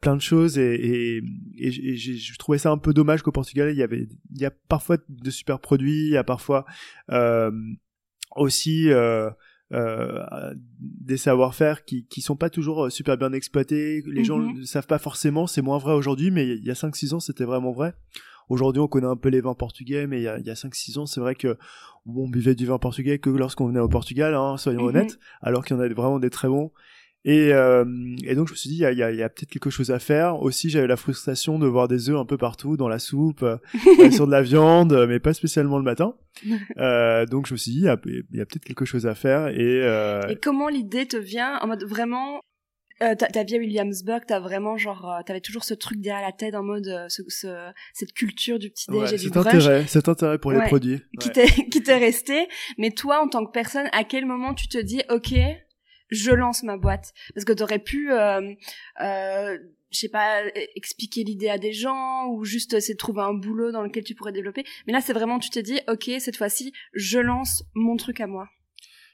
plein 0.00 0.16
de 0.16 0.20
choses. 0.20 0.58
Et, 0.58 0.74
et, 0.74 1.22
et, 1.58 1.96
je 1.96 2.38
trouvais 2.38 2.58
ça 2.58 2.70
un 2.70 2.78
peu 2.78 2.92
dommage 2.92 3.22
qu'au 3.22 3.32
Portugal, 3.32 3.70
il 3.70 3.78
y 3.78 3.82
avait, 3.82 4.08
il 4.34 4.40
y 4.40 4.46
a 4.46 4.50
parfois 4.50 4.98
de 5.08 5.30
super 5.30 5.60
produits, 5.60 6.06
il 6.06 6.12
y 6.12 6.16
a 6.16 6.24
parfois 6.24 6.66
aussi 8.36 8.90
euh, 8.90 9.30
des 9.70 11.16
savoir-faire 11.16 11.84
qui 11.84 12.06
qui 12.06 12.22
sont 12.22 12.36
pas 12.36 12.50
toujours 12.50 12.86
euh, 12.86 12.90
super 12.90 13.18
bien 13.18 13.32
exploités. 13.32 14.02
Les 14.06 14.24
gens 14.24 14.38
mhm. 14.38 14.60
ne 14.60 14.64
savent 14.64 14.86
pas 14.86 14.98
forcément. 14.98 15.46
C'est 15.46 15.62
moins 15.62 15.78
vrai 15.78 15.92
aujourd'hui, 15.92 16.30
mais 16.30 16.46
il 16.46 16.64
y 16.64 16.70
a 16.70 16.74
5-6 16.74 17.14
ans, 17.14 17.20
c'était 17.20 17.44
vraiment 17.44 17.72
vrai. 17.72 17.94
Aujourd'hui, 18.48 18.80
on 18.80 18.88
connaît 18.88 19.06
un 19.06 19.16
peu 19.16 19.28
les 19.28 19.42
vins 19.42 19.54
portugais, 19.54 20.06
mais 20.06 20.20
il 20.20 20.22
y 20.22 20.28
a, 20.28 20.38
y 20.38 20.50
a 20.50 20.54
5-6 20.54 20.98
ans, 20.98 21.06
c'est 21.06 21.20
vrai 21.20 21.34
que 21.34 21.58
bon, 22.06 22.24
on 22.24 22.28
buvait 22.28 22.54
du 22.54 22.64
vin 22.64 22.78
portugais 22.78 23.18
que 23.18 23.28
lorsqu'on 23.28 23.66
venait 23.66 23.80
au 23.80 23.88
Portugal, 23.88 24.34
hein, 24.34 24.56
soyons 24.56 24.82
mhm. 24.82 24.88
honnêtes, 24.88 25.18
alors 25.42 25.64
qu'il 25.64 25.76
y 25.76 25.78
en 25.78 25.82
a 25.82 25.88
vraiment 25.88 26.18
des 26.18 26.30
très 26.30 26.48
bons. 26.48 26.72
Et, 27.24 27.52
euh, 27.52 27.84
et 28.24 28.34
donc 28.34 28.48
je 28.48 28.52
me 28.52 28.56
suis 28.56 28.70
dit, 28.70 28.76
il 28.76 28.80
y 28.80 28.86
a, 28.86 28.92
y 28.92 29.02
a, 29.02 29.10
y 29.10 29.22
a 29.22 29.28
peut-être 29.28 29.50
quelque 29.50 29.70
chose 29.70 29.90
à 29.90 29.98
faire. 29.98 30.40
Aussi, 30.40 30.70
j'avais 30.70 30.86
la 30.86 30.96
frustration 30.96 31.58
de 31.58 31.66
voir 31.66 31.88
des 31.88 32.08
œufs 32.08 32.16
un 32.16 32.24
peu 32.24 32.38
partout, 32.38 32.76
dans 32.76 32.88
la 32.88 32.98
soupe, 32.98 33.42
euh, 33.42 33.58
sur 34.12 34.26
de 34.26 34.32
la 34.32 34.42
viande, 34.42 35.06
mais 35.08 35.18
pas 35.18 35.34
spécialement 35.34 35.78
le 35.78 35.84
matin. 35.84 36.14
Euh, 36.78 37.26
donc 37.26 37.46
je 37.46 37.54
me 37.54 37.58
suis 37.58 37.72
dit, 37.72 37.78
il 37.78 37.84
y 37.84 37.88
a, 37.88 37.98
y 38.32 38.40
a 38.40 38.46
peut-être 38.46 38.64
quelque 38.64 38.84
chose 38.84 39.06
à 39.06 39.14
faire. 39.14 39.48
Et, 39.48 39.82
euh... 39.82 40.22
et 40.28 40.36
comment 40.36 40.68
l'idée 40.68 41.06
te 41.06 41.16
vient 41.16 41.58
en 41.60 41.66
mode 41.66 41.84
vraiment 41.84 42.40
euh, 43.00 43.14
ta, 43.14 43.44
vie 43.44 43.54
à 43.54 43.58
Williamsburg, 43.58 44.22
t'as 44.26 44.40
vraiment 44.40 44.76
genre, 44.76 45.08
euh, 45.08 45.22
t'avais 45.24 45.40
toujours 45.40 45.62
ce 45.62 45.74
truc 45.74 46.00
derrière 46.00 46.26
la 46.26 46.32
tête 46.32 46.56
en 46.56 46.64
mode 46.64 46.88
euh, 46.88 47.06
ce, 47.08 47.22
ce, 47.28 47.46
cette 47.94 48.12
culture 48.12 48.58
du 48.58 48.70
petit 48.70 48.90
déj 48.90 49.12
et 49.12 49.16
du 49.18 49.30
brunch. 49.30 49.46
Intérêt, 49.46 49.86
cet 49.86 50.08
intérêt 50.08 50.38
pour 50.38 50.50
les 50.50 50.60
produits. 50.62 51.00
Qui 51.20 51.30
t'est 51.30 51.46
qui 51.70 51.80
t'est 51.80 51.96
resté. 51.96 52.48
Mais 52.76 52.90
toi, 52.90 53.22
en 53.22 53.28
tant 53.28 53.46
que 53.46 53.52
personne, 53.52 53.86
à 53.92 54.02
quel 54.02 54.26
moment 54.26 54.52
tu 54.52 54.66
te 54.66 54.78
dis, 54.78 55.00
ok, 55.10 55.32
je 56.08 56.30
lance 56.30 56.62
ma 56.62 56.76
boîte. 56.76 57.12
Parce 57.34 57.44
que 57.44 57.52
t'aurais 57.52 57.78
pu 57.78 58.12
euh, 58.12 58.54
euh, 59.00 59.58
je 59.90 59.98
sais 59.98 60.08
pas 60.08 60.44
e, 60.44 60.50
expliquer 60.74 61.24
l'idée 61.24 61.48
à 61.48 61.58
des 61.58 61.72
gens 61.72 62.26
ou 62.28 62.44
juste 62.44 62.74
essayer 62.74 62.94
de 62.94 62.98
trouver 62.98 63.22
un 63.22 63.34
boulot 63.34 63.72
dans 63.72 63.82
lequel 63.82 64.04
tu 64.04 64.14
pourrais 64.14 64.32
développer. 64.32 64.64
Mais 64.86 64.92
là 64.92 65.00
c'est 65.00 65.12
vraiment 65.12 65.38
tu 65.38 65.50
te 65.50 65.58
dis 65.58 65.80
ok 65.88 66.10
cette 66.18 66.36
fois-ci 66.36 66.72
je 66.92 67.18
lance 67.18 67.64
mon 67.74 67.96
truc 67.96 68.20
à 68.20 68.26
moi. 68.26 68.48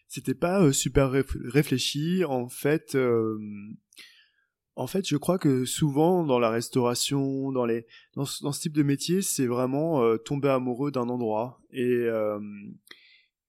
C'était 0.09 0.35
pas 0.35 0.63
euh, 0.63 0.73
super 0.73 1.11
réfléchi. 1.11 2.25
En 2.25 2.49
fait 2.49 2.95
euh, 2.95 3.39
en 4.77 4.89
fait, 4.89 5.09
je 5.09 5.17
crois 5.17 5.39
que 5.39 5.65
souvent 5.65 6.25
dans 6.25 6.41
la 6.41 6.51
restauration, 6.51 7.53
dans 7.53 7.65
les 7.65 7.87
dans 8.15 8.25
ce, 8.25 8.43
dans 8.43 8.51
ce 8.51 8.61
type 8.61 8.73
de 8.73 8.83
métier, 8.83 9.23
c'est 9.23 9.47
vraiment 9.47 10.03
euh, 10.03 10.17
tomber 10.17 10.49
amoureux 10.49 10.91
d'un 10.91 11.09
endroit. 11.09 11.61
Et 11.71 12.07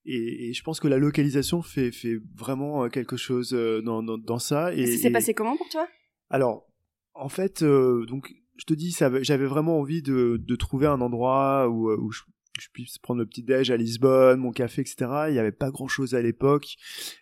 et, 0.06 0.50
et, 0.50 0.54
je 0.54 0.64
pense 0.64 0.80
que 0.80 0.88
la 0.88 0.98
localisation 0.98 1.62
fait, 1.62 1.92
fait 1.92 2.20
vraiment 2.36 2.84
euh, 2.84 2.90
quelque 2.90 3.18
chose 3.18 3.54
euh, 3.54 3.82
dans, 3.82 4.04
dans, 4.04 4.18
dans 4.18 4.40
ça. 4.40 4.74
Et, 4.74 4.86
ça 4.86 5.04
s'est 5.04 5.12
passé 5.12 5.34
comment 5.34 5.58
pour 5.58 5.70
toi? 5.70 5.88
Alors, 6.30 6.68
en 7.14 7.30
fait, 7.30 7.64
euh, 7.64 8.06
donc, 8.06 8.34
je 8.58 8.66
te 8.66 8.74
dis, 8.74 8.96
j'avais 9.22 9.46
vraiment 9.46 9.80
envie 9.80 10.02
de, 10.02 10.38
de, 10.40 10.56
trouver 10.56 10.88
un 10.88 11.02
endroit 11.02 11.68
où, 11.70 11.92
où 11.92 12.12
je, 12.12 12.22
je, 12.60 12.68
puisse 12.72 12.98
prendre 13.00 13.20
le 13.20 13.26
petit 13.26 13.44
déj 13.44 13.72
à 13.72 13.78
Lisbonne, 13.78 14.40
mon 14.40 14.52
café, 14.52 14.82
etc. 14.82 14.96
Il 15.28 15.34
n'y 15.34 15.40
avait 15.40 15.52
pas 15.52 15.72
grand 15.72 15.88
chose 15.88 16.16
à 16.16 16.22
l'époque. 16.22 16.76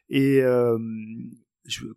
Et, 0.09 0.41
euh, 0.41 0.77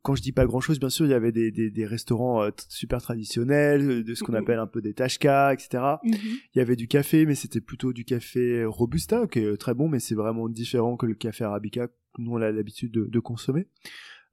quand 0.02 0.14
je 0.14 0.23
dis 0.23 0.32
pas 0.32 0.46
grand 0.46 0.61
chose, 0.61 0.78
bien 0.78 0.90
sûr, 0.90 1.06
il 1.06 1.11
y 1.11 1.14
avait 1.14 1.32
des, 1.32 1.50
des, 1.50 1.70
des 1.70 1.87
restaurants 1.87 2.42
euh, 2.42 2.50
super 2.68 3.02
traditionnels, 3.02 4.04
de 4.04 4.14
ce 4.14 4.23
qu'on 4.23 4.32
mhm. 4.32 4.38
appelle 4.38 4.58
un 4.58 4.66
peu 4.66 4.80
des 4.80 4.94
tashka, 4.94 5.52
etc. 5.52 5.82
Mhm. 6.04 6.12
Il 6.54 6.58
y 6.58 6.61
avait 6.61 6.76
du 6.76 6.87
café, 6.87 7.26
mais 7.26 7.35
c'était 7.35 7.61
plutôt 7.61 7.92
du 7.92 8.04
café 8.04 8.64
robusta, 8.64 9.26
qui 9.26 9.40
est 9.40 9.56
très 9.56 9.75
bon, 9.75 9.88
mais 9.88 9.99
c'est 9.99 10.14
vraiment 10.14 10.49
différent 10.49 10.96
que 10.96 11.06
le 11.06 11.14
café 11.14 11.44
arabica 11.44 11.88
que 11.88 12.23
nous 12.23 12.32
on 12.32 12.40
a 12.40 12.50
l'habitude 12.50 12.92
de, 12.92 13.04
de, 13.04 13.20
consommer. 13.20 13.66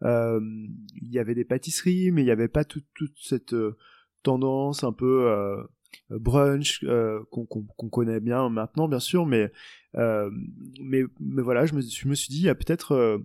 Euh, 0.04 0.40
il 1.02 1.12
y 1.12 1.20
avait 1.20 1.36
des 1.36 1.46
pâtisseries, 1.46 2.12
mais 2.12 2.22
il 2.22 2.26
n'y 2.26 2.32
avait 2.32 2.48
pas 2.48 2.64
toute, 2.64 2.86
toute 2.94 3.18
cette 3.20 3.54
euh, 3.54 3.76
tendance 4.22 4.84
un 4.84 4.94
peu 4.94 5.28
euh, 5.30 5.64
brunch 6.10 6.86
qu'on 7.32 7.46
qu'on 7.46 7.90
connaît 7.90 8.20
bien 8.20 8.50
maintenant, 8.50 8.88
bien 8.88 9.00
sûr, 9.00 9.26
mais 9.26 9.52
mais 9.96 11.04
mais 11.20 11.42
voilà, 11.42 11.66
je 11.66 11.74
me, 11.74 11.82
je 11.82 12.08
me 12.08 12.16
suis 12.16 12.30
dit, 12.30 12.40
il 12.40 12.46
y 12.46 12.50
a 12.50 12.56
peut-être 12.56 13.24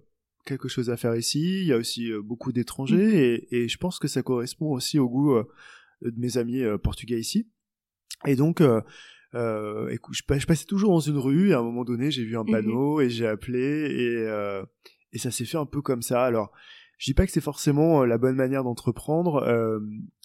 quelque 0.49 0.69
chose 0.69 0.91
à 0.91 0.97
faire 0.97 1.15
ici. 1.15 1.61
Il 1.61 1.67
y 1.67 1.73
a 1.73 1.77
aussi 1.77 2.11
beaucoup 2.25 2.53
d'étrangers 2.53 3.35
et, 3.35 3.57
et, 3.57 3.69
je 3.69 3.79
pense 3.79 3.99
que 3.99 4.09
ça 4.09 4.23
correspond 4.23 4.73
aussi 4.73 4.99
au 4.99 5.09
goût 5.09 5.39
de 6.03 6.19
mes 6.19 6.39
amis 6.39 6.63
portugais 6.83 7.21
ici. 7.21 7.49
Et 8.27 8.35
donc, 8.35 8.61
euh, 9.35 9.89
écoute, 9.91 10.17
je, 10.17 10.47
passais 10.47 10.65
toujours 10.65 10.91
dans 10.91 11.01
une 11.01 11.19
rue 11.19 11.51
et 11.51 11.53
à 11.53 11.59
un 11.59 11.63
moment 11.63 11.85
donné, 11.85 12.11
j'ai 12.11 12.25
vu 12.25 12.37
un 12.37 12.45
mhm. 12.45 12.51
panneau 12.51 13.01
et 13.01 13.11
j'ai 13.11 13.27
appelé 13.27 13.61
et, 13.61 14.17
euh, 14.27 14.65
et 15.13 15.19
ça 15.19 15.31
s'est 15.31 15.45
fait 15.45 15.59
un 15.59 15.67
peu 15.67 15.83
comme 15.83 16.03
ça. 16.03 16.25
Alors, 16.25 16.53
je 16.99 17.07
dis 17.07 17.15
pas 17.15 17.27
que 17.27 17.33
c'est 17.33 17.41
forcément 17.41 18.03
euh, 18.03 18.07
la 18.07 18.19
bonne 18.19 18.37
manière 18.37 18.65
d'entreprendre. 18.65 19.37
Euh, 19.37 19.81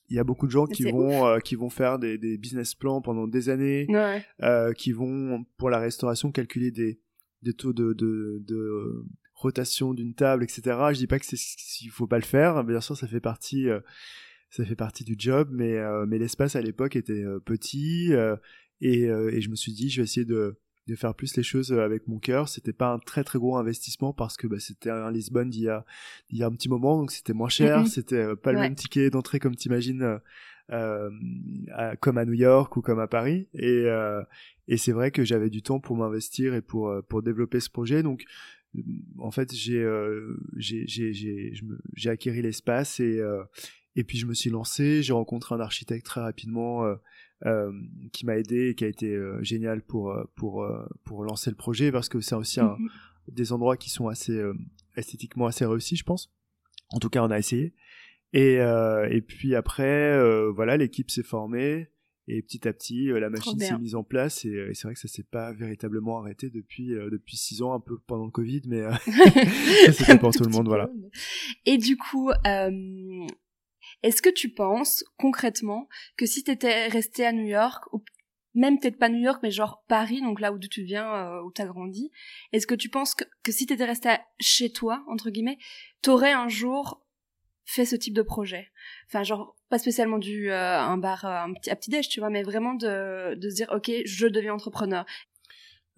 il 0.09 0.15
y 0.15 0.19
a 0.19 0.23
beaucoup 0.23 0.45
de 0.45 0.51
gens 0.51 0.65
qui 0.65 0.83
vont 0.83 1.25
euh, 1.25 1.39
qui 1.39 1.55
vont 1.55 1.69
faire 1.69 1.97
des, 1.97 2.17
des, 2.17 2.37
business 2.37 2.75
plans 2.75 3.01
pendant 3.01 3.25
des 3.25 3.49
années, 3.49 3.87
ouais. 3.89 4.23
euh, 4.43 4.73
qui 4.73 4.91
vont 4.91 5.45
pour 5.57 5.69
la 5.69 5.79
restauration 5.79 6.31
calculer 6.31 6.71
des 6.71 6.99
des 7.41 7.53
taux 7.53 7.73
de 7.73 7.93
de, 7.93 8.43
de 8.45 9.05
rotation 9.43 9.93
d'une 9.93 10.15
table, 10.15 10.43
etc. 10.43 10.61
Je 10.91 10.97
dis 10.97 11.07
pas 11.07 11.19
que 11.19 11.25
c'est 11.25 11.37
s'il 11.37 11.91
faut 11.91 12.07
pas 12.07 12.17
le 12.17 12.25
faire. 12.25 12.63
Bien 12.63 12.81
sûr, 12.81 12.97
ça 12.97 13.07
fait 13.07 13.21
partie 13.21 13.67
ça 14.49 14.65
fait 14.65 14.75
partie 14.75 15.03
du 15.03 15.15
job, 15.17 15.49
mais 15.51 15.77
mais 16.07 16.17
l'espace 16.17 16.55
à 16.55 16.61
l'époque 16.61 16.95
était 16.95 17.23
petit 17.45 18.11
et, 18.83 19.09
euh, 19.09 19.33
et 19.33 19.41
je 19.41 19.49
me 19.49 19.55
suis 19.55 19.71
dit, 19.71 19.89
je 19.89 20.01
vais 20.01 20.03
essayer 20.03 20.25
de, 20.25 20.59
de 20.87 20.95
faire 20.95 21.15
plus 21.15 21.35
les 21.37 21.43
choses 21.43 21.71
euh, 21.71 21.79
avec 21.79 22.07
mon 22.07 22.19
cœur. 22.19 22.49
C'était 22.49 22.73
pas 22.73 22.91
un 22.91 22.99
très 22.99 23.23
très 23.23 23.39
gros 23.39 23.55
investissement 23.57 24.13
parce 24.13 24.35
que 24.35 24.45
bah, 24.45 24.59
c'était 24.59 24.89
un 24.89 25.09
Lisbonne 25.09 25.49
d'il 25.49 25.63
y 25.63 25.69
a 25.69 25.85
il 26.29 26.37
y 26.37 26.43
a 26.43 26.47
un 26.47 26.51
petit 26.51 26.69
moment, 26.69 26.97
donc 26.97 27.11
c'était 27.11 27.33
moins 27.33 27.49
cher. 27.49 27.83
Mm-hmm. 27.83 27.87
C'était 27.87 28.15
euh, 28.15 28.35
pas 28.35 28.51
le 28.51 28.59
même 28.59 28.75
ticket 28.75 29.09
d'entrée 29.09 29.39
comme 29.39 29.55
t'imagines, 29.55 30.19
euh, 30.71 31.09
comme 32.01 32.17
à 32.17 32.25
New 32.25 32.33
York 32.33 32.75
ou 32.75 32.81
comme 32.81 32.99
à 32.99 33.07
Paris. 33.07 33.47
Et 33.53 33.85
euh, 33.85 34.21
et 34.67 34.75
c'est 34.75 34.91
vrai 34.91 35.11
que 35.11 35.23
j'avais 35.23 35.49
du 35.49 35.61
temps 35.61 35.79
pour 35.79 35.95
m'investir 35.95 36.53
et 36.53 36.61
pour 36.61 36.93
pour 37.07 37.23
développer 37.23 37.61
ce 37.61 37.69
projet. 37.69 38.03
Donc 38.03 38.25
en 39.19 39.31
fait 39.31 39.53
j'ai 39.53 39.87
j'ai 40.57 40.87
j'ai 40.87 41.13
j'ai 41.13 41.53
j'ai 41.95 42.09
acquéri 42.09 42.41
l'espace 42.41 42.99
et 42.99 43.21
et 43.95 44.03
puis 44.03 44.17
je 44.17 44.25
me 44.25 44.33
suis 44.33 44.49
lancé. 44.49 45.03
J'ai 45.03 45.13
rencontré 45.13 45.55
un 45.55 45.59
architecte 45.59 46.05
très 46.05 46.21
rapidement 46.21 46.83
euh, 47.45 47.71
qui 48.13 48.25
m'a 48.25 48.37
aidé 48.37 48.69
et 48.69 48.75
qui 48.75 48.85
a 48.85 48.87
été 48.87 49.13
euh, 49.13 49.43
génial 49.43 49.81
pour 49.81 50.11
euh, 50.11 50.23
pour 50.35 50.65
pour 51.03 51.25
lancer 51.25 51.49
le 51.49 51.57
projet 51.57 51.91
parce 51.91 52.07
que 52.07 52.21
c'est 52.21 52.35
aussi 52.35 52.61
un, 52.61 52.77
mhm. 52.79 52.89
des 53.33 53.51
endroits 53.51 53.75
qui 53.75 53.89
sont 53.89 54.07
assez 54.07 54.41
esthétiquement 54.95 55.47
assez 55.47 55.65
réussis, 55.65 55.97
je 55.97 56.05
pense. 56.05 56.33
En 56.91 56.99
tout 56.99 57.09
cas, 57.09 57.21
on 57.21 57.31
a 57.31 57.37
essayé. 57.37 57.73
Et 58.31 58.55
et 58.55 59.21
puis 59.21 59.55
après, 59.55 60.49
voilà, 60.51 60.77
l'équipe 60.77 61.11
s'est 61.11 61.23
formée. 61.23 61.89
Et 62.27 62.41
petit 62.41 62.67
à 62.67 62.73
petit, 62.73 63.07
la 63.07 63.29
machine 63.29 63.59
s'est 63.59 63.77
mise 63.77 63.95
en 63.95 64.03
place 64.03 64.45
et, 64.45 64.71
c'est 64.73 64.83
vrai 64.87 64.93
que 64.93 64.99
ça 64.99 65.09
s'est 65.09 65.23
pas 65.23 65.51
véritablement 65.51 66.19
arrêté 66.19 66.49
depuis 66.49 66.89
depuis 67.11 67.35
six 67.35 67.61
ans, 67.61 67.73
un 67.73 67.79
peu 67.79 67.97
pendant 68.07 68.25
le 68.25 68.31
Covid, 68.31 68.61
mais 68.65 68.81
c'était 69.91 70.17
pour 70.17 70.31
tout 70.31 70.43
le 70.43 70.51
monde, 70.51 70.67
voilà. 70.67 70.89
Et 71.65 71.77
du 71.77 71.97
coup, 71.97 72.29
euh, 72.29 73.27
est-ce 74.01 74.21
que 74.21 74.29
tu 74.29 74.49
penses 74.49 75.03
concrètement 75.17 75.87
que 76.17 76.25
si 76.25 76.43
t'étais 76.43 76.87
resté 76.87 77.25
à 77.25 77.31
New 77.31 77.45
York, 77.45 77.85
ou 77.93 78.03
même 78.53 78.79
peut-être 78.79 78.99
pas 78.99 79.09
New 79.09 79.21
York, 79.21 79.39
mais 79.43 79.51
genre 79.51 79.83
Paris, 79.87 80.21
donc 80.21 80.39
là 80.39 80.53
où 80.53 80.59
tu 80.59 80.83
viens, 80.83 81.11
euh, 81.13 81.41
où 81.43 81.51
t'as 81.51 81.65
grandi, 81.65 82.11
est-ce 82.51 82.67
que 82.67 82.75
tu 82.75 82.89
penses 82.89 83.15
que, 83.15 83.23
que 83.43 83.51
si 83.51 83.65
t'étais 83.65 83.85
resté 83.85 84.09
chez 84.39 84.71
toi, 84.71 85.03
entre 85.07 85.29
guillemets, 85.29 85.57
t'aurais 86.01 86.33
un 86.33 86.47
jour 86.47 87.02
fait 87.65 87.85
ce 87.85 87.95
type 87.95 88.13
de 88.13 88.21
projet 88.21 88.69
Enfin, 89.07 89.23
genre, 89.23 89.55
pas 89.69 89.79
spécialement 89.79 90.17
du 90.17 90.51
euh, 90.51 90.79
un 90.79 90.97
bar, 90.97 91.25
euh, 91.25 91.45
un 91.45 91.53
petit, 91.53 91.69
à 91.69 91.75
petit 91.75 91.89
déj, 91.89 92.09
tu 92.09 92.19
vois, 92.19 92.29
mais 92.29 92.43
vraiment 92.43 92.73
de, 92.73 93.35
de 93.35 93.49
se 93.49 93.55
dire, 93.55 93.69
ok, 93.73 93.91
je 94.05 94.27
deviens 94.27 94.53
entrepreneur. 94.53 95.05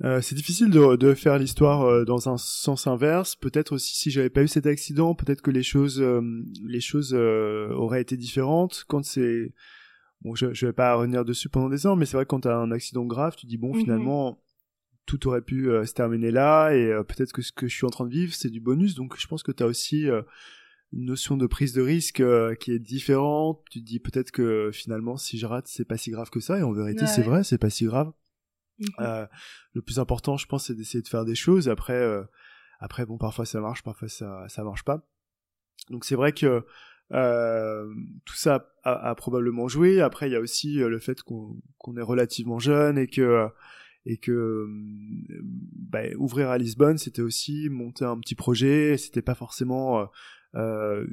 Euh, 0.04 0.20
c'est 0.22 0.36
difficile 0.36 0.70
de, 0.70 0.98
de 0.98 1.14
faire 1.14 1.38
l'histoire 1.38 1.84
euh, 1.84 2.04
dans 2.04 2.28
un 2.28 2.38
sens 2.38 2.88
inverse. 2.88 3.36
Peut-être 3.36 3.74
aussi 3.74 3.96
si 3.96 4.12
j'avais 4.12 4.30
pas 4.30 4.44
eu 4.44 4.48
cet 4.48 4.66
accident, 4.66 5.16
peut-être 5.16 5.42
que 5.42 5.52
les 5.52 5.64
choses, 5.64 6.02
euh, 6.02 6.22
les 6.66 6.82
choses 6.82 7.14
auraient 7.14 8.02
été 8.02 8.18
différentes. 8.18 8.84
Quand 8.88 9.06
c'est, 9.06 9.54
bon, 10.22 10.36
je, 10.36 10.54
je 10.54 10.66
vais 10.66 10.74
pas 10.74 10.96
revenir 10.96 11.24
dessus 11.24 11.48
pendant 11.48 11.70
des 11.70 11.88
ans, 11.88 11.96
mais 11.96 12.06
c'est 12.06 12.18
vrai 12.18 12.26
que 12.26 12.30
quand 12.30 12.42
t'as 12.42 12.58
un 12.58 12.72
accident 12.72 13.06
grave, 13.06 13.36
tu 13.38 13.46
dis 13.46 13.58
bon, 13.58 13.74
mhm. 13.74 13.82
finalement, 13.82 14.42
tout 15.06 15.28
aurait 15.28 15.42
pu 15.42 15.70
se 15.86 15.94
terminer 15.94 16.32
là, 16.32 16.72
et 16.72 16.92
peut-être 17.08 17.32
que 17.32 17.44
ce 17.44 17.52
que 17.52 17.68
je 17.68 17.76
suis 17.76 17.86
en 17.86 17.92
train 17.92 18.06
de 18.06 18.12
vivre, 18.12 18.34
c'est 18.34 18.50
du 18.50 18.60
bonus. 18.60 18.96
Donc, 18.96 19.16
je 19.18 19.28
pense 19.28 19.44
que 19.44 19.52
t'as 19.52 19.66
aussi 19.66 20.08
une 20.94 21.06
notion 21.06 21.38
de 21.38 21.48
prise 21.48 21.74
de 21.74 21.82
risque 21.82 22.24
qui 22.60 22.72
est 22.72 22.80
différente. 22.80 23.64
Tu 23.70 23.82
te 23.82 23.86
dis 23.86 24.00
peut-être 24.00 24.32
que 24.32 24.70
finalement, 24.72 25.18
si 25.18 25.38
je 25.38 25.46
rate, 25.46 25.68
c'est 25.68 25.86
pas 25.86 25.98
si 25.98 26.12
grave 26.12 26.30
que 26.30 26.40
ça, 26.40 26.60
et 26.60 26.64
en 26.64 26.72
vérité, 26.72 27.06
c'est 27.08 27.24
vrai, 27.24 27.44
c'est 27.44 27.58
pas 27.58 27.70
si 27.70 27.86
grave. 27.86 28.12
Mhm. 28.80 28.88
Euh, 29.00 29.26
le 29.74 29.82
plus 29.82 30.00
important, 30.00 30.38
je 30.38 30.46
pense, 30.48 30.68
c'est 30.68 30.76
d'essayer 30.76 31.02
de 31.02 31.08
faire 31.08 31.26
des 31.26 31.36
choses. 31.36 31.70
Après, 31.70 31.94
euh, 31.94 32.24
après, 32.80 33.06
bon, 33.06 33.18
parfois 33.18 33.46
ça 33.46 33.62
marche, 33.62 33.84
parfois 33.84 34.10
ça 34.10 34.46
ça 34.48 34.64
marche 34.64 34.84
pas. 34.84 35.08
Donc 35.90 36.06
c'est 36.06 36.16
vrai 36.16 36.34
que 36.34 36.66
euh, 37.12 37.94
tout 38.26 38.36
ça 38.36 38.72
a, 38.84 39.10
a, 39.10 39.16
probablement 39.16 39.68
joué. 39.68 40.02
Après, 40.02 40.28
il 40.28 40.34
y 40.34 40.36
a 40.36 40.40
aussi 40.40 40.82
euh, 40.82 40.90
le 40.90 41.00
fait 41.00 41.22
qu'on 41.22 41.62
qu'on 41.78 41.98
est 41.98 42.02
relativement 42.02 42.60
jeune 42.60 42.98
et 42.98 43.08
que 43.08 43.48
et 44.06 44.18
que 44.18 44.68
bah, 44.70 46.04
ouvrir 46.18 46.50
à 46.50 46.58
Lisbonne, 46.58 46.98
c'était 46.98 47.22
aussi 47.22 47.70
monter 47.70 48.06
un 48.06 48.20
petit 48.20 48.36
projet. 48.36 48.98
C'était 48.98 49.22
pas 49.22 49.36
forcément 49.36 50.08
euh, 50.56 51.06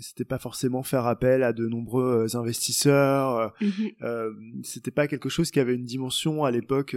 c'était 0.00 0.24
pas 0.24 0.38
forcément 0.38 0.82
faire 0.82 1.06
appel 1.06 1.42
à 1.42 1.52
de 1.52 1.66
nombreux 1.66 2.26
euh, 2.26 2.38
investisseurs. 2.38 3.36
Euh, 3.36 3.48
mhm. 3.60 3.90
euh, 4.02 4.32
c'était 4.62 4.90
pas 4.90 5.08
quelque 5.08 5.28
chose 5.28 5.50
qui 5.50 5.60
avait 5.60 5.74
une 5.74 5.84
dimension 5.84 6.44
à 6.44 6.50
l'époque 6.50 6.96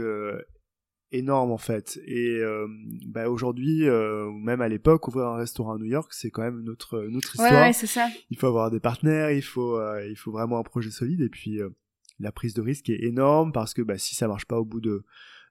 énorme 1.12 1.52
en 1.52 1.58
fait. 1.58 2.00
Et 2.06 2.42
bah, 3.08 3.30
aujourd'hui, 3.30 3.86
même 4.44 4.62
à 4.62 4.68
l'époque, 4.68 5.08
ouvrir 5.08 5.28
un 5.28 5.38
restaurant 5.38 5.74
à 5.74 5.78
New 5.78 5.86
York, 5.86 6.12
c'est 6.14 6.30
quand 6.30 6.44
même 6.44 6.68
autre 6.68 7.06
histoire. 7.08 7.52
Ouais, 7.52 7.74
c'est 7.74 7.88
ça. 7.88 8.08
Il 8.30 8.38
faut 8.38 8.48
avoir 8.48 8.72
des 8.72 8.80
partenaires, 8.80 9.32
il 9.32 9.42
faut, 9.42 9.80
il 10.08 10.16
faut 10.16 10.32
vraiment 10.32 10.60
un 10.60 10.64
projet 10.64 10.92
solide. 10.92 11.22
Et 11.22 11.30
puis 11.30 11.60
la 12.20 12.32
prise 12.32 12.54
de 12.54 12.62
risque 12.62 12.90
est 12.90 13.04
énorme 13.04 13.52
parce 13.52 13.74
que 13.74 13.82
bah, 13.82 13.98
si 13.98 14.16
ça 14.16 14.28
marche 14.28 14.46
pas 14.46 14.60
au 14.60 14.66
bout 14.66 14.82
de 14.82 15.04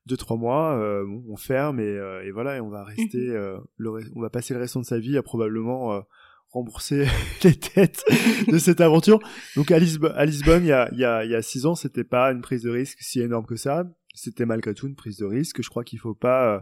deux 0.08 0.16
trois 0.16 0.36
mois, 0.36 0.76
euh, 0.76 1.04
on 1.28 1.36
ferme 1.36 1.78
et, 1.80 1.98
et, 2.24 2.30
voilà, 2.32 2.56
et 2.56 2.60
on 2.60 2.70
va 2.70 2.84
rester, 2.84 3.28
mhm. 3.28 3.60
le, 3.76 3.90
on 4.16 4.20
va 4.20 4.30
passer 4.30 4.54
le 4.54 4.60
restant 4.60 4.80
de 4.80 4.86
sa 4.86 4.98
vie 4.98 5.16
à 5.16 5.22
probablement 5.22 6.02
rembourser 6.50 7.06
les 7.44 7.54
têtes 7.54 8.04
de 8.48 8.58
cette 8.58 8.80
aventure. 8.80 9.20
Donc 9.56 9.70
à, 9.70 9.78
Lisbonne, 9.78 10.12
à 10.16 10.24
Lisbonne, 10.24 10.64
il 10.64 10.68
y 10.68 10.72
a, 10.72 10.88
il 10.92 10.98
y 10.98 11.04
a, 11.04 11.24
il 11.24 11.30
y 11.30 11.34
a 11.34 11.42
six 11.42 11.66
ans, 11.66 11.74
c'était 11.74 12.04
pas 12.04 12.32
une 12.32 12.40
prise 12.40 12.62
de 12.62 12.70
risque 12.70 12.98
si 13.00 13.20
énorme 13.20 13.46
que 13.46 13.56
ça. 13.56 13.84
C'était 14.14 14.46
malgré 14.46 14.74
tout 14.74 14.88
une 14.88 14.96
prise 14.96 15.18
de 15.18 15.26
risque. 15.26 15.62
Je 15.62 15.70
crois 15.70 15.84
qu'il 15.84 16.00
faut 16.00 16.14
pas, 16.14 16.56
euh, 16.56 16.60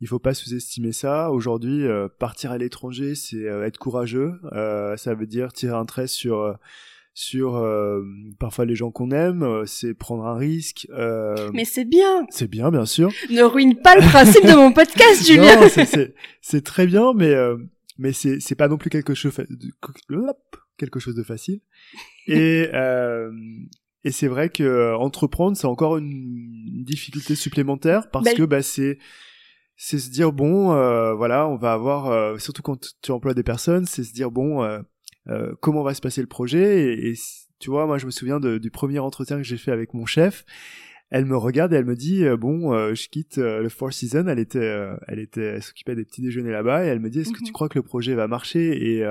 il 0.00 0.08
faut 0.08 0.18
pas 0.18 0.34
sous-estimer 0.34 0.90
ça. 0.90 1.30
Aujourd'hui, 1.30 1.86
euh, 1.86 2.08
partir 2.08 2.50
à 2.50 2.58
l'étranger, 2.58 3.14
c'est 3.14 3.46
euh, 3.48 3.64
être 3.64 3.78
courageux. 3.78 4.32
ça 4.96 5.14
veut 5.14 5.26
dire 5.26 5.52
tirer 5.52 5.76
un 5.76 5.84
trait 5.84 6.08
sur 6.08 6.58
sur 7.18 7.66
parfois 8.38 8.66
les 8.66 8.74
gens 8.74 8.90
qu'on 8.90 9.10
aime, 9.10 9.62
c'est 9.64 9.94
prendre 9.94 10.26
un 10.26 10.36
risque. 10.36 10.86
Mais 11.54 11.64
c'est 11.64 11.86
bien. 11.86 12.26
C'est 12.28 12.48
bien, 12.48 12.70
bien 12.70 12.84
sûr. 12.84 13.10
Ne 13.30 13.42
ruine 13.42 13.74
pas 13.76 13.96
le 13.96 14.02
principe 14.02 14.44
de 14.44 14.54
mon 14.54 14.72
podcast, 14.74 15.26
Julien. 15.26 15.58
c'est 16.42 16.62
très 16.62 16.86
bien, 16.86 17.14
mais 17.14 17.34
mais 17.98 18.12
c'est 18.12 18.40
c'est 18.40 18.54
pas 18.54 18.68
non 18.68 18.76
plus 18.76 18.90
quelque 18.90 19.14
chose 19.14 19.34
de, 19.36 19.72
quelque 20.76 21.00
chose 21.00 21.14
de 21.14 21.22
facile 21.22 21.60
et 22.26 22.68
euh, 22.74 23.30
et 24.04 24.10
c'est 24.10 24.28
vrai 24.28 24.48
que 24.48 24.62
euh, 24.62 24.96
entreprendre 24.96 25.56
c'est 25.56 25.66
encore 25.66 25.96
une 25.96 26.84
difficulté 26.84 27.34
supplémentaire 27.34 28.10
parce 28.10 28.24
ben 28.24 28.34
que 28.34 28.42
bah 28.42 28.62
c'est 28.62 28.98
c'est 29.76 29.98
se 29.98 30.10
dire 30.10 30.32
bon 30.32 30.72
euh, 30.72 31.14
voilà 31.14 31.48
on 31.48 31.56
va 31.56 31.72
avoir 31.72 32.06
euh, 32.06 32.38
surtout 32.38 32.62
quand 32.62 32.94
tu 33.02 33.10
emploies 33.10 33.34
des 33.34 33.42
personnes 33.42 33.86
c'est 33.86 34.04
se 34.04 34.12
dire 34.12 34.30
bon 34.30 34.66
euh, 35.28 35.54
comment 35.60 35.82
va 35.82 35.94
se 35.94 36.00
passer 36.00 36.20
le 36.20 36.26
projet 36.26 36.92
et, 36.92 37.10
et, 37.10 37.14
tu 37.58 37.70
vois 37.70 37.86
moi 37.86 37.98
je 37.98 38.06
me 38.06 38.10
souviens 38.10 38.38
de, 38.38 38.58
du 38.58 38.70
premier 38.70 38.98
entretien 38.98 39.36
que 39.38 39.42
j'ai 39.42 39.56
fait 39.56 39.72
avec 39.72 39.94
mon 39.94 40.06
chef. 40.06 40.44
Elle 41.08 41.24
me 41.24 41.36
regarde 41.36 41.72
et 41.72 41.76
elle 41.76 41.84
me 41.84 41.94
dit 41.94 42.24
euh, 42.24 42.36
bon 42.36 42.74
euh, 42.74 42.92
je 42.94 43.08
quitte 43.08 43.38
euh, 43.38 43.62
le 43.62 43.68
Four 43.68 43.92
Seasons. 43.92 44.26
Elle 44.26 44.40
était 44.40 44.88
elle 45.06 45.20
était 45.20 45.54
elle 45.54 45.62
s'occupait 45.62 45.94
des 45.94 46.04
petits 46.04 46.20
déjeuners 46.20 46.50
là-bas 46.50 46.84
et 46.84 46.88
elle 46.88 46.98
me 46.98 47.10
dit 47.10 47.20
est-ce 47.20 47.32
que 47.32 47.38
tu 47.38 47.44
mhm. 47.44 47.52
crois 47.52 47.68
que 47.68 47.78
le 47.78 47.84
projet 47.84 48.14
va 48.14 48.26
marcher? 48.26 48.96
Et 48.96 49.04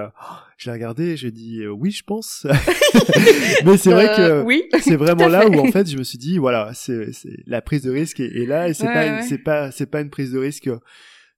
je 0.57 0.69
l'ai 0.69 0.73
regardé 0.73 1.11
et 1.11 1.17
j'ai 1.17 1.31
dit 1.31 1.65
oui 1.67 1.91
je 1.91 2.03
pense. 2.03 2.45
Mais 3.65 3.77
c'est 3.77 3.91
vrai 3.91 4.07
que 4.07 4.43
oui, 4.43 4.65
c'est 4.81 4.97
vraiment 4.97 5.27
là 5.29 5.47
où 5.47 5.57
en 5.57 5.71
fait. 5.71 5.89
je 5.89 5.97
me 5.97 6.03
suis 6.03 6.17
dit 6.17 6.37
voilà 6.37 6.71
c'est 6.73 7.11
la 7.47 7.61
prise 7.61 7.83
de 7.83 7.91
risque 7.91 8.19
est, 8.19 8.45
là 8.45 8.67
et 8.67 8.73
c'est 8.73 8.85
pas 8.85 9.21
c'est 9.21 9.37
pas 9.37 9.71
c'est 9.71 9.85
pas 9.85 10.01
une 10.01 10.09
prise 10.09 10.33
de 10.33 10.39
risque 10.39 10.69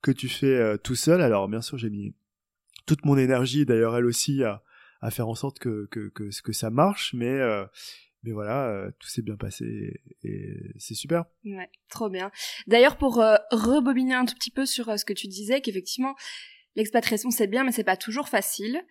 que 0.01 0.11
tu 0.11 0.27
fais 0.27 0.75
tout 0.79 0.95
seul. 0.95 1.21
Alors 1.21 1.47
bien 1.47 1.61
sûr 1.61 1.77
j'ai 1.77 1.91
mis 1.91 2.15
toute 2.87 3.05
mon 3.05 3.15
énergie 3.15 3.63
d'ailleurs 3.65 3.95
elle 3.95 4.05
aussi 4.05 4.43
à 4.43 4.63
à 5.01 5.11
faire 5.11 5.27
en 5.27 5.35
sorte 5.35 5.59
que 5.59 5.87
que 5.91 6.09
que, 6.09 6.29
que 6.41 6.53
ça 6.53 6.69
marche 6.69 7.13
mais 7.13 7.39
mais 8.23 8.31
voilà, 8.31 8.67
euh, 8.67 8.91
tout 8.99 9.07
s'est 9.07 9.21
bien 9.21 9.37
passé 9.37 10.01
et, 10.23 10.73
c'est 10.77 10.95
super. 10.95 11.25
Ouais, 11.45 11.69
trop 11.89 12.09
bien. 12.09 12.31
D'ailleurs, 12.67 12.97
pour 12.97 13.21
euh, 13.21 13.37
rebobiner 13.51 14.13
un 14.13 14.25
tout 14.25 14.35
petit 14.35 14.51
peu 14.51 14.65
sur 14.65 14.89
euh, 14.89 14.97
ce 14.97 15.05
que 15.05 15.13
tu 15.13 15.27
disais, 15.27 15.61
qu'effectivement, 15.61 16.15
l'expatriation 16.75 17.31
c'est 17.31 17.47
bien, 17.47 17.63
mais 17.63 17.71
c'est 17.71 17.83
pas 17.83 17.97
toujours 17.97 18.27
facile. 18.27 18.81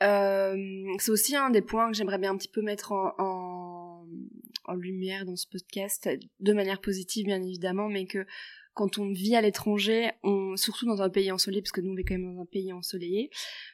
c'est 0.00 1.10
aussi 1.10 1.36
un 1.36 1.50
des 1.50 1.62
points 1.62 1.90
que 1.90 1.96
j'aimerais 1.96 2.18
bien 2.18 2.32
un 2.32 2.36
petit 2.36 2.50
peu 2.50 2.60
mettre 2.60 2.92
en 2.92 4.04
lumière 4.74 5.24
dans 5.24 5.36
ce 5.36 5.46
podcast, 5.46 6.08
de 6.40 6.52
manière 6.52 6.80
positive 6.80 7.26
bien 7.26 7.42
évidemment, 7.42 7.88
mais 7.88 8.06
que 8.06 8.26
quand 8.74 8.98
on 8.98 9.10
vit 9.12 9.36
à 9.36 9.40
l'étranger, 9.40 10.10
surtout 10.56 10.86
dans 10.86 11.02
un 11.02 11.10
pays 11.10 11.30
ensoleillé, 11.30 11.62
parce 11.62 11.72
que 11.72 11.80
nous 11.80 11.92
on 11.92 11.94
vit 11.94 12.04
quand 12.04 12.14
même 12.14 12.34
dans 12.34 12.42
un 12.42 12.46
pays 12.46 12.72
ensoleillé, 12.72 13.30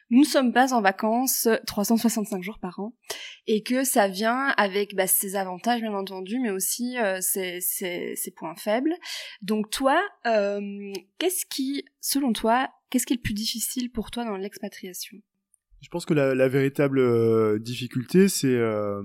nous 0.09 0.19
ne 0.19 0.25
sommes 0.25 0.51
pas 0.51 0.73
en 0.73 0.81
vacances 0.81 1.47
365 1.67 2.43
jours 2.43 2.59
par 2.59 2.79
an, 2.79 2.93
et 3.47 3.63
que 3.63 3.83
ça 3.83 4.07
vient 4.07 4.47
avec 4.57 4.95
bah, 4.95 5.07
ses 5.07 5.35
avantages 5.35 5.81
bien 5.81 5.93
entendu, 5.93 6.39
mais 6.39 6.51
aussi 6.51 6.97
euh, 6.97 7.19
ses, 7.21 7.59
ses, 7.61 8.31
points 8.35 8.55
faibles. 8.55 8.93
Donc 9.41 9.69
toi, 9.69 10.01
euh, 10.25 10.93
qu'est-ce 11.17 11.45
qui, 11.45 11.85
selon 11.99 12.33
toi, 12.33 12.69
qu'est-ce 12.89 13.05
qui 13.05 13.13
est 13.13 13.17
le 13.17 13.21
plus 13.21 13.33
difficile 13.33 13.91
pour 13.91 14.11
toi 14.11 14.25
dans 14.25 14.37
l'expatriation? 14.37 15.17
Je 15.81 15.87
pense 15.89 16.05
que 16.05 16.13
la, 16.13 16.35
la 16.35 16.47
véritable 16.47 16.99
euh, 16.99 17.57
difficulté, 17.59 18.27
c'est 18.27 18.47
euh, 18.47 19.01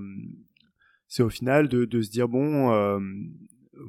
c'est 1.07 1.23
au 1.23 1.29
final 1.29 1.69
de, 1.69 1.85
de, 1.85 2.01
se 2.01 2.09
dire 2.09 2.27
bon 2.27 2.73
euh, 2.73 2.99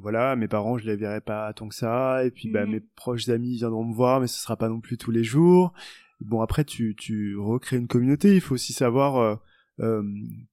voilà, 0.01 0.35
mes 0.35 0.47
parents, 0.47 0.77
je 0.77 0.85
les 0.85 0.95
verrai 0.95 1.21
pas 1.21 1.51
tant 1.53 1.67
que 1.67 1.75
ça, 1.75 2.23
et 2.25 2.31
puis 2.31 2.49
bah, 2.49 2.65
mhm. 2.65 2.71
mes 2.73 2.79
proches 2.79 3.29
amis 3.29 3.57
viendront 3.57 3.85
me 3.85 3.93
voir, 3.93 4.19
mais 4.19 4.27
ce 4.27 4.39
sera 4.39 4.57
pas 4.57 4.69
non 4.69 4.79
plus 4.79 4.97
tous 4.97 5.11
les 5.11 5.23
jours. 5.23 5.73
Bon, 6.19 6.41
après, 6.41 6.63
tu, 6.63 6.95
tu 6.95 7.37
recrées 7.37 7.77
une 7.77 7.87
communauté, 7.87 8.35
il 8.35 8.41
faut 8.41 8.55
aussi 8.55 8.73
savoir 8.73 9.17
euh, 9.17 9.35
euh 9.79 10.03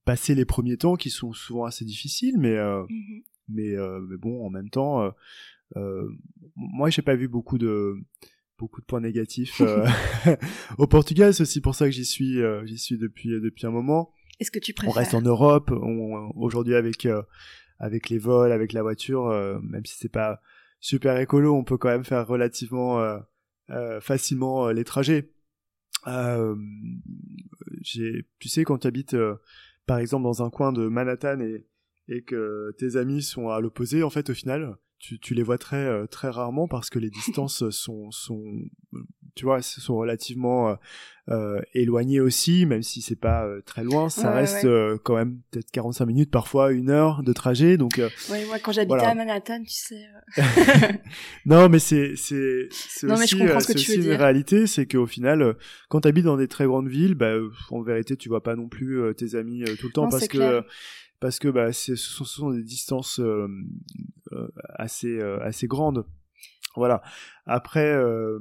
passer 0.05 0.35
les 0.35 0.45
premiers 0.45 0.77
temps 0.77 0.95
qui 0.95 1.09
sont 1.09 1.33
souvent 1.33 1.65
assez 1.65 1.85
difficiles, 1.85 2.37
mais, 2.37 2.55
euh, 2.55 2.83
mhm. 2.83 3.21
mais, 3.49 3.75
euh, 3.75 3.99
mais, 4.01 4.17
bon, 4.17 4.45
en 4.45 4.49
même 4.49 4.69
temps, 4.69 5.11
moi, 6.55 6.89
j'ai 6.89 7.01
pas 7.01 7.15
vu 7.15 7.27
beaucoup 7.27 7.57
de 7.57 7.95
beaucoup 8.57 8.79
de 8.79 8.85
points 8.85 9.01
négatifs 9.01 9.61
au 10.77 10.87
Portugal, 10.87 11.33
c'est 11.33 11.43
aussi 11.43 11.59
pour 11.59 11.75
ça 11.75 11.85
que 11.85 11.91
j'y 11.91 12.05
suis, 12.05 12.39
j'y 12.65 12.77
suis 12.77 12.97
depuis 12.97 13.29
depuis 13.29 13.65
un 13.65 13.71
moment. 13.71 14.11
Est-ce 14.39 14.51
que 14.51 14.59
tu 14.59 14.73
préfères 14.73 14.95
On 14.95 14.97
reste 14.97 15.13
en 15.13 15.21
Europe, 15.21 15.71
aujourd'hui 16.35 16.75
avec 16.75 17.07
avec 17.79 18.09
les 18.09 18.17
vols, 18.17 18.51
avec 18.51 18.73
la 18.73 18.81
voiture, 18.81 19.27
euh, 19.27 19.59
même 19.61 19.85
si 19.85 19.97
c'est 19.97 20.09
pas 20.09 20.41
super 20.79 21.17
écolo, 21.17 21.55
on 21.55 21.63
peut 21.63 21.77
quand 21.77 21.89
même 21.89 22.05
faire 22.05 22.27
relativement 22.27 23.01
euh, 23.01 23.19
euh, 23.71 23.99
facilement 24.01 24.69
les 24.69 24.83
trajets. 24.83 25.31
tu 27.83 28.49
sais, 28.49 28.63
quand 28.63 28.79
tu 28.79 28.87
habites 28.87 29.15
par 29.85 29.99
exemple 29.99 30.23
dans 30.23 30.43
un 30.43 30.49
coin 30.49 30.71
de 30.71 30.87
Manhattan 30.87 31.39
et, 31.41 31.67
et 32.07 32.21
que 32.23 32.73
tes 32.77 32.95
amis 32.97 33.21
sont 33.21 33.49
à 33.49 33.59
l'opposé, 33.59 34.03
en 34.03 34.09
fait, 34.09 34.29
au 34.29 34.33
final, 34.33 34.77
tu, 34.99 35.19
tu 35.19 35.33
les 35.33 35.43
vois 35.43 35.57
très 35.57 36.07
très 36.07 36.29
rarement 36.29 36.67
parce 36.67 36.89
que 36.89 36.99
les 36.99 37.09
distances 37.11 37.69
sont 37.69 38.11
sont 38.11 38.43
tu 39.35 39.43
vois, 39.43 39.61
sont 39.61 39.97
relativement 39.97 40.69
euh, 40.69 40.75
euh, 41.29 41.59
éloignés 41.73 42.21
aussi, 42.21 42.65
même 42.65 42.83
si 42.83 43.01
c'est 43.01 43.17
pas 43.17 43.45
euh, 43.45 43.61
très 43.65 43.83
loin, 43.83 44.07
ça 44.07 44.31
reste 44.31 44.63
euh, 44.63 44.97
quand 45.03 45.15
même 45.15 45.39
peut-être 45.51 45.69
45 45.71 46.05
minutes, 46.05 46.31
parfois 46.31 46.71
une 46.71 46.89
heure 46.89 47.21
de 47.21 47.33
trajet. 47.33 47.75
Donc, 47.77 47.99
ouais, 48.29 48.45
moi 48.45 48.59
quand 48.59 48.71
j'habitais 48.71 49.03
à 49.03 49.13
Manhattan, 49.13 49.61
tu 49.63 49.73
sais. 49.73 50.05
non, 51.45 51.67
mais 51.67 51.79
c'est 51.79 52.15
c'est 52.15 52.67
c'est 52.71 53.11
aussi, 53.11 53.43
aussi 53.43 53.95
une 53.95 54.13
réalité, 54.13 54.67
c'est 54.67 54.85
qu'au 54.85 55.05
final, 55.05 55.57
quand 55.89 56.01
tu 56.01 56.07
habites 56.07 56.25
dans 56.25 56.37
des 56.37 56.47
très 56.47 56.65
grandes 56.65 56.87
villes, 56.87 57.15
bah, 57.15 57.33
en 57.71 57.81
vérité, 57.81 58.15
tu 58.15 58.29
vois 58.29 58.41
pas 58.41 58.55
non 58.55 58.69
plus 58.69 59.13
tes 59.17 59.35
amis 59.35 59.65
tout 59.79 59.87
le 59.87 59.93
temps 59.93 60.07
parce 60.07 60.29
que 60.29 60.63
parce 61.19 61.39
que 61.39 61.47
bah, 61.47 61.73
ce 61.73 61.95
sont, 61.95 62.23
ce 62.23 62.35
sont 62.35 62.51
des 62.51 62.63
distances 62.63 63.21
assez 64.77 65.21
assez 65.21 65.67
grandes. 65.67 66.05
Voilà. 66.75 67.01
Après, 67.45 67.93
euh, 67.93 68.39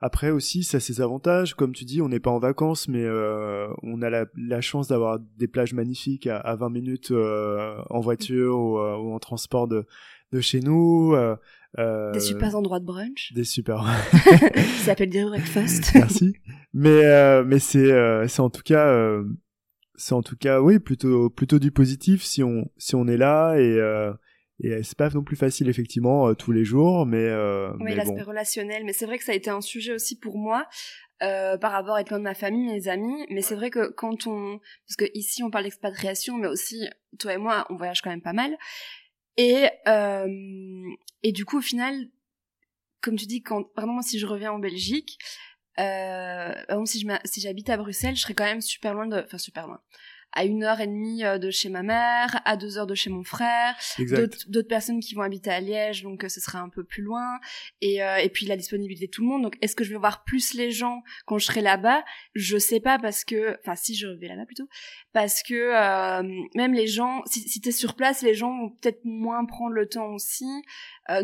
après 0.00 0.30
aussi, 0.30 0.64
ça 0.64 0.78
a 0.78 0.80
ses 0.80 1.00
avantages. 1.00 1.54
Comme 1.54 1.72
tu 1.72 1.84
dis, 1.84 2.00
on 2.00 2.08
n'est 2.08 2.20
pas 2.20 2.30
en 2.30 2.38
vacances, 2.38 2.88
mais 2.88 3.04
euh, 3.04 3.68
on 3.82 4.02
a 4.02 4.10
la, 4.10 4.26
la 4.36 4.60
chance 4.60 4.88
d'avoir 4.88 5.18
des 5.36 5.48
plages 5.48 5.74
magnifiques 5.74 6.26
à, 6.26 6.38
à 6.38 6.56
20 6.56 6.70
minutes 6.70 7.10
euh, 7.10 7.76
en 7.90 8.00
voiture 8.00 8.58
ou, 8.58 8.78
euh, 8.78 8.96
ou, 8.96 9.12
en 9.12 9.18
transport 9.18 9.68
de, 9.68 9.86
de 10.32 10.40
chez 10.40 10.60
nous. 10.60 11.14
Euh, 11.14 11.36
euh, 11.78 12.12
des 12.12 12.20
super 12.20 12.56
endroits 12.56 12.80
de 12.80 12.86
brunch. 12.86 13.32
Des 13.34 13.44
super. 13.44 13.84
ça 14.12 14.84
s'appelle 14.84 15.10
des 15.10 15.24
breakfast. 15.24 15.94
Merci. 15.94 16.34
Mais 16.72 17.44
mais 17.44 17.58
c'est 17.58 18.26
c'est 18.26 18.40
en 18.40 18.50
tout 18.50 18.62
cas 18.64 19.22
c'est 20.00 20.14
en 20.14 20.22
tout 20.22 20.36
cas 20.36 20.60
oui 20.60 20.78
plutôt 20.78 21.30
plutôt 21.30 21.58
du 21.58 21.70
positif 21.70 22.24
si 22.24 22.42
on 22.42 22.70
si 22.78 22.94
on 22.94 23.06
est 23.06 23.16
là 23.16 23.56
et 23.58 23.78
et 24.62 24.82
c'est 24.82 24.96
pas 24.96 25.08
non 25.10 25.22
plus 25.22 25.36
facile 25.36 25.68
effectivement 25.68 26.28
euh, 26.28 26.34
tous 26.34 26.52
les 26.52 26.64
jours, 26.64 27.06
mais 27.06 27.24
euh, 27.24 27.72
oui 27.80 27.94
l'aspect 27.94 28.22
relationnel. 28.22 28.84
Mais 28.84 28.92
c'est 28.92 29.06
vrai 29.06 29.18
que 29.18 29.24
ça 29.24 29.32
a 29.32 29.34
été 29.34 29.50
un 29.50 29.60
sujet 29.60 29.92
aussi 29.92 30.18
pour 30.18 30.36
moi. 30.36 30.66
Euh, 31.22 31.58
par 31.58 31.72
rapport 31.72 31.96
à 31.96 32.00
être 32.00 32.08
loin 32.08 32.18
de 32.18 32.24
ma 32.24 32.34
famille, 32.34 32.64
mes 32.64 32.88
amis, 32.88 33.26
mais 33.28 33.42
c'est 33.42 33.54
vrai 33.54 33.68
que 33.68 33.90
quand 33.90 34.26
on, 34.26 34.58
parce 34.86 34.96
que 34.96 35.04
ici 35.12 35.42
on 35.42 35.50
parle 35.50 35.64
d'expatriation, 35.64 36.38
mais 36.38 36.48
aussi 36.48 36.88
toi 37.18 37.34
et 37.34 37.36
moi 37.36 37.66
on 37.68 37.76
voyage 37.76 38.00
quand 38.00 38.08
même 38.08 38.22
pas 38.22 38.32
mal, 38.32 38.56
et 39.36 39.66
euh, 39.86 40.26
et 41.22 41.32
du 41.32 41.44
coup 41.44 41.58
au 41.58 41.62
final, 41.62 42.08
comme 43.02 43.16
tu 43.16 43.26
dis, 43.26 43.42
quand 43.42 43.66
vraiment 43.76 44.00
si 44.00 44.18
je 44.18 44.24
reviens 44.24 44.50
en 44.50 44.58
Belgique, 44.58 45.18
euh, 45.80 46.52
par 46.66 46.76
exemple 46.76 46.86
si 46.88 47.00
je 47.00 47.06
si 47.24 47.40
j'habite 47.40 47.70
à 47.70 47.76
Bruxelles, 47.76 48.16
je 48.16 48.22
serais 48.22 48.34
quand 48.34 48.44
même 48.44 48.60
super 48.60 48.94
loin 48.94 49.06
de, 49.06 49.22
enfin 49.24 49.38
super 49.38 49.66
loin, 49.66 49.80
à 50.32 50.44
une 50.44 50.62
heure 50.62 50.80
et 50.80 50.86
demie 50.86 51.24
euh, 51.24 51.38
de 51.38 51.50
chez 51.50 51.68
ma 51.68 51.82
mère, 51.82 52.40
à 52.44 52.56
deux 52.56 52.78
heures 52.78 52.86
de 52.86 52.94
chez 52.94 53.10
mon 53.10 53.24
frère, 53.24 53.74
d'autres 53.98 54.68
personnes 54.68 55.00
qui 55.00 55.14
vont 55.14 55.22
habiter 55.22 55.50
à 55.50 55.60
Liège, 55.60 56.02
donc 56.02 56.24
euh, 56.24 56.28
ce 56.28 56.40
serait 56.40 56.58
un 56.58 56.68
peu 56.68 56.84
plus 56.84 57.02
loin, 57.02 57.40
et, 57.80 58.02
euh, 58.02 58.18
et 58.18 58.28
puis 58.28 58.46
la 58.46 58.56
disponibilité 58.56 59.06
de 59.06 59.10
tout 59.10 59.22
le 59.22 59.28
monde. 59.28 59.42
Donc 59.42 59.56
est-ce 59.60 59.74
que 59.74 59.84
je 59.84 59.90
vais 59.90 59.98
voir 59.98 60.22
plus 60.24 60.54
les 60.54 60.70
gens 60.70 61.02
quand 61.26 61.38
je 61.38 61.46
serai 61.46 61.62
là-bas? 61.62 62.04
Je 62.34 62.58
sais 62.58 62.80
pas 62.80 62.98
parce 62.98 63.24
que, 63.24 63.58
enfin 63.60 63.74
si 63.74 63.96
je 63.96 64.06
vais 64.06 64.28
là-bas 64.28 64.46
plutôt, 64.46 64.68
parce 65.12 65.42
que 65.42 65.72
même 66.56 66.74
les 66.74 66.86
gens, 66.86 67.22
si, 67.26 67.40
si 67.48 67.60
t'es 67.60 67.72
sur 67.72 67.96
place, 67.96 68.22
les 68.22 68.34
gens 68.34 68.56
vont 68.56 68.70
peut-être 68.70 69.00
moins 69.04 69.44
prendre 69.44 69.72
le 69.72 69.88
temps 69.88 70.12
aussi, 70.12 70.46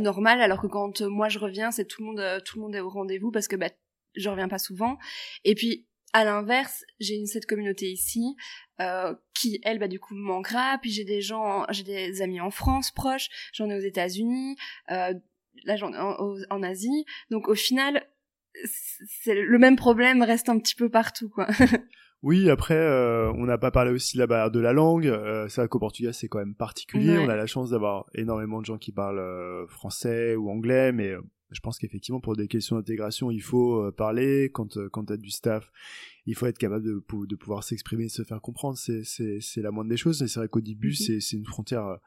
normal, 0.01 0.41
alors 0.41 0.61
que 0.61 0.67
quand 0.67 1.01
moi 1.03 1.29
je 1.29 1.39
reviens, 1.39 1.71
c'est 1.71 1.85
tout 1.85 2.03
le 2.03 2.09
monde, 2.09 2.43
tout 2.45 2.59
le 2.59 2.63
monde 2.63 2.75
est 2.75 2.81
au 2.81 2.89
rendez-vous 2.89 3.31
parce 3.31 3.47
que 3.47 3.57
bah 3.57 3.69
je 4.17 4.29
reviens 4.29 4.49
pas 4.49 4.59
souvent. 4.59 4.99
Et 5.45 5.55
puis 5.55 5.87
à 6.13 6.25
l'inverse, 6.25 6.85
j'ai 6.99 7.15
une 7.15 7.27
cette 7.27 7.47
communauté 7.47 7.91
ici 7.91 8.37
euh, 8.81 9.15
qui 9.35 9.61
elle 9.65 9.79
bah 9.79 9.89
du 9.89 10.01
coup 10.01 10.15
me 10.15 10.23
manquera. 10.23 10.79
Puis 10.81 10.91
j'ai 10.91 11.05
des 11.05 11.21
gens, 11.21 11.65
j'ai 11.71 11.85
des 11.85 12.23
amis 12.23 12.41
en 12.41 12.51
France 12.51 12.91
proches, 12.91 13.29
j'en 13.53 13.69
ai 13.69 13.77
aux 13.77 13.81
États-Unis, 13.81 14.57
euh, 14.91 15.15
là 15.65 15.77
j'en 15.77 15.93
ai 15.93 15.99
en, 15.99 16.63
Asie. 16.63 17.05
Donc 17.31 17.49
au 17.49 17.55
final, 17.55 18.07
c'est 18.65 19.35
le 19.35 19.59
même 19.59 19.77
problème 19.77 20.23
reste 20.23 20.49
un 20.49 20.59
petit 20.59 20.75
peu 20.75 20.89
partout 20.89 21.29
quoi. 21.29 21.49
Oui, 22.23 22.51
après, 22.51 22.75
euh, 22.75 23.31
on 23.35 23.45
n'a 23.45 23.59
pas 23.59 23.71
parlé 23.71 23.93
aussi 23.93 24.17
là-bas 24.17 24.51
de 24.51 24.59
la 24.59 24.73
langue. 24.73 25.07
Euh, 25.07 25.47
c'est 25.49 25.61
vrai 25.61 25.69
qu'au 25.69 25.79
Portugal, 25.79 26.15
c'est 26.15 26.29
quand 26.29 26.39
même 26.39 26.55
particulier. 26.55 27.19
On 27.19 27.29
a 27.29 27.37
la 27.37 27.47
chance 27.47 27.71
d'avoir 27.71 28.07
énormément 28.15 28.61
de 28.61 28.67
gens 28.67 28.79
qui 28.79 28.91
parlent 28.91 29.19
euh, 29.19 29.67
français 29.69 30.35
ou 30.35 30.51
anglais, 30.51 30.93
mais 30.93 31.13
je 31.51 31.61
pense 31.61 31.79
qu'effectivement 31.79 32.21
pour 32.21 32.37
des 32.37 32.49
questions 32.49 32.77
d'intégration 32.77 33.31
il 33.31 33.43
faut 33.43 33.83
euh, 33.83 33.93
parler. 33.93 34.51
Quand 34.53 34.77
euh, 34.77 34.89
quand 34.89 35.05
t'as 35.05 35.17
du 35.17 35.31
staff 35.31 35.71
il 36.27 36.35
faut 36.35 36.47
être 36.47 36.59
capable 36.59 36.85
de, 36.85 37.03
de 37.27 37.37
pouvoir 37.37 37.65
s'exprimer 37.65 38.09
se 38.09 38.23
faire 38.23 38.41
comprendre. 38.41 38.77
C'est 38.79 39.63
la 39.63 39.71
moindre 39.71 39.91
des 39.91 39.97
choses 39.97 40.23
et 40.23 40.29
c'est 40.29 40.41
vrai 40.41 40.49
qu'au 40.49 40.61
début 40.61 40.89
mhm. 40.89 40.95
c'est 40.95 41.21
c'est 41.21 41.37
une 41.37 41.47
frontière 41.47 41.99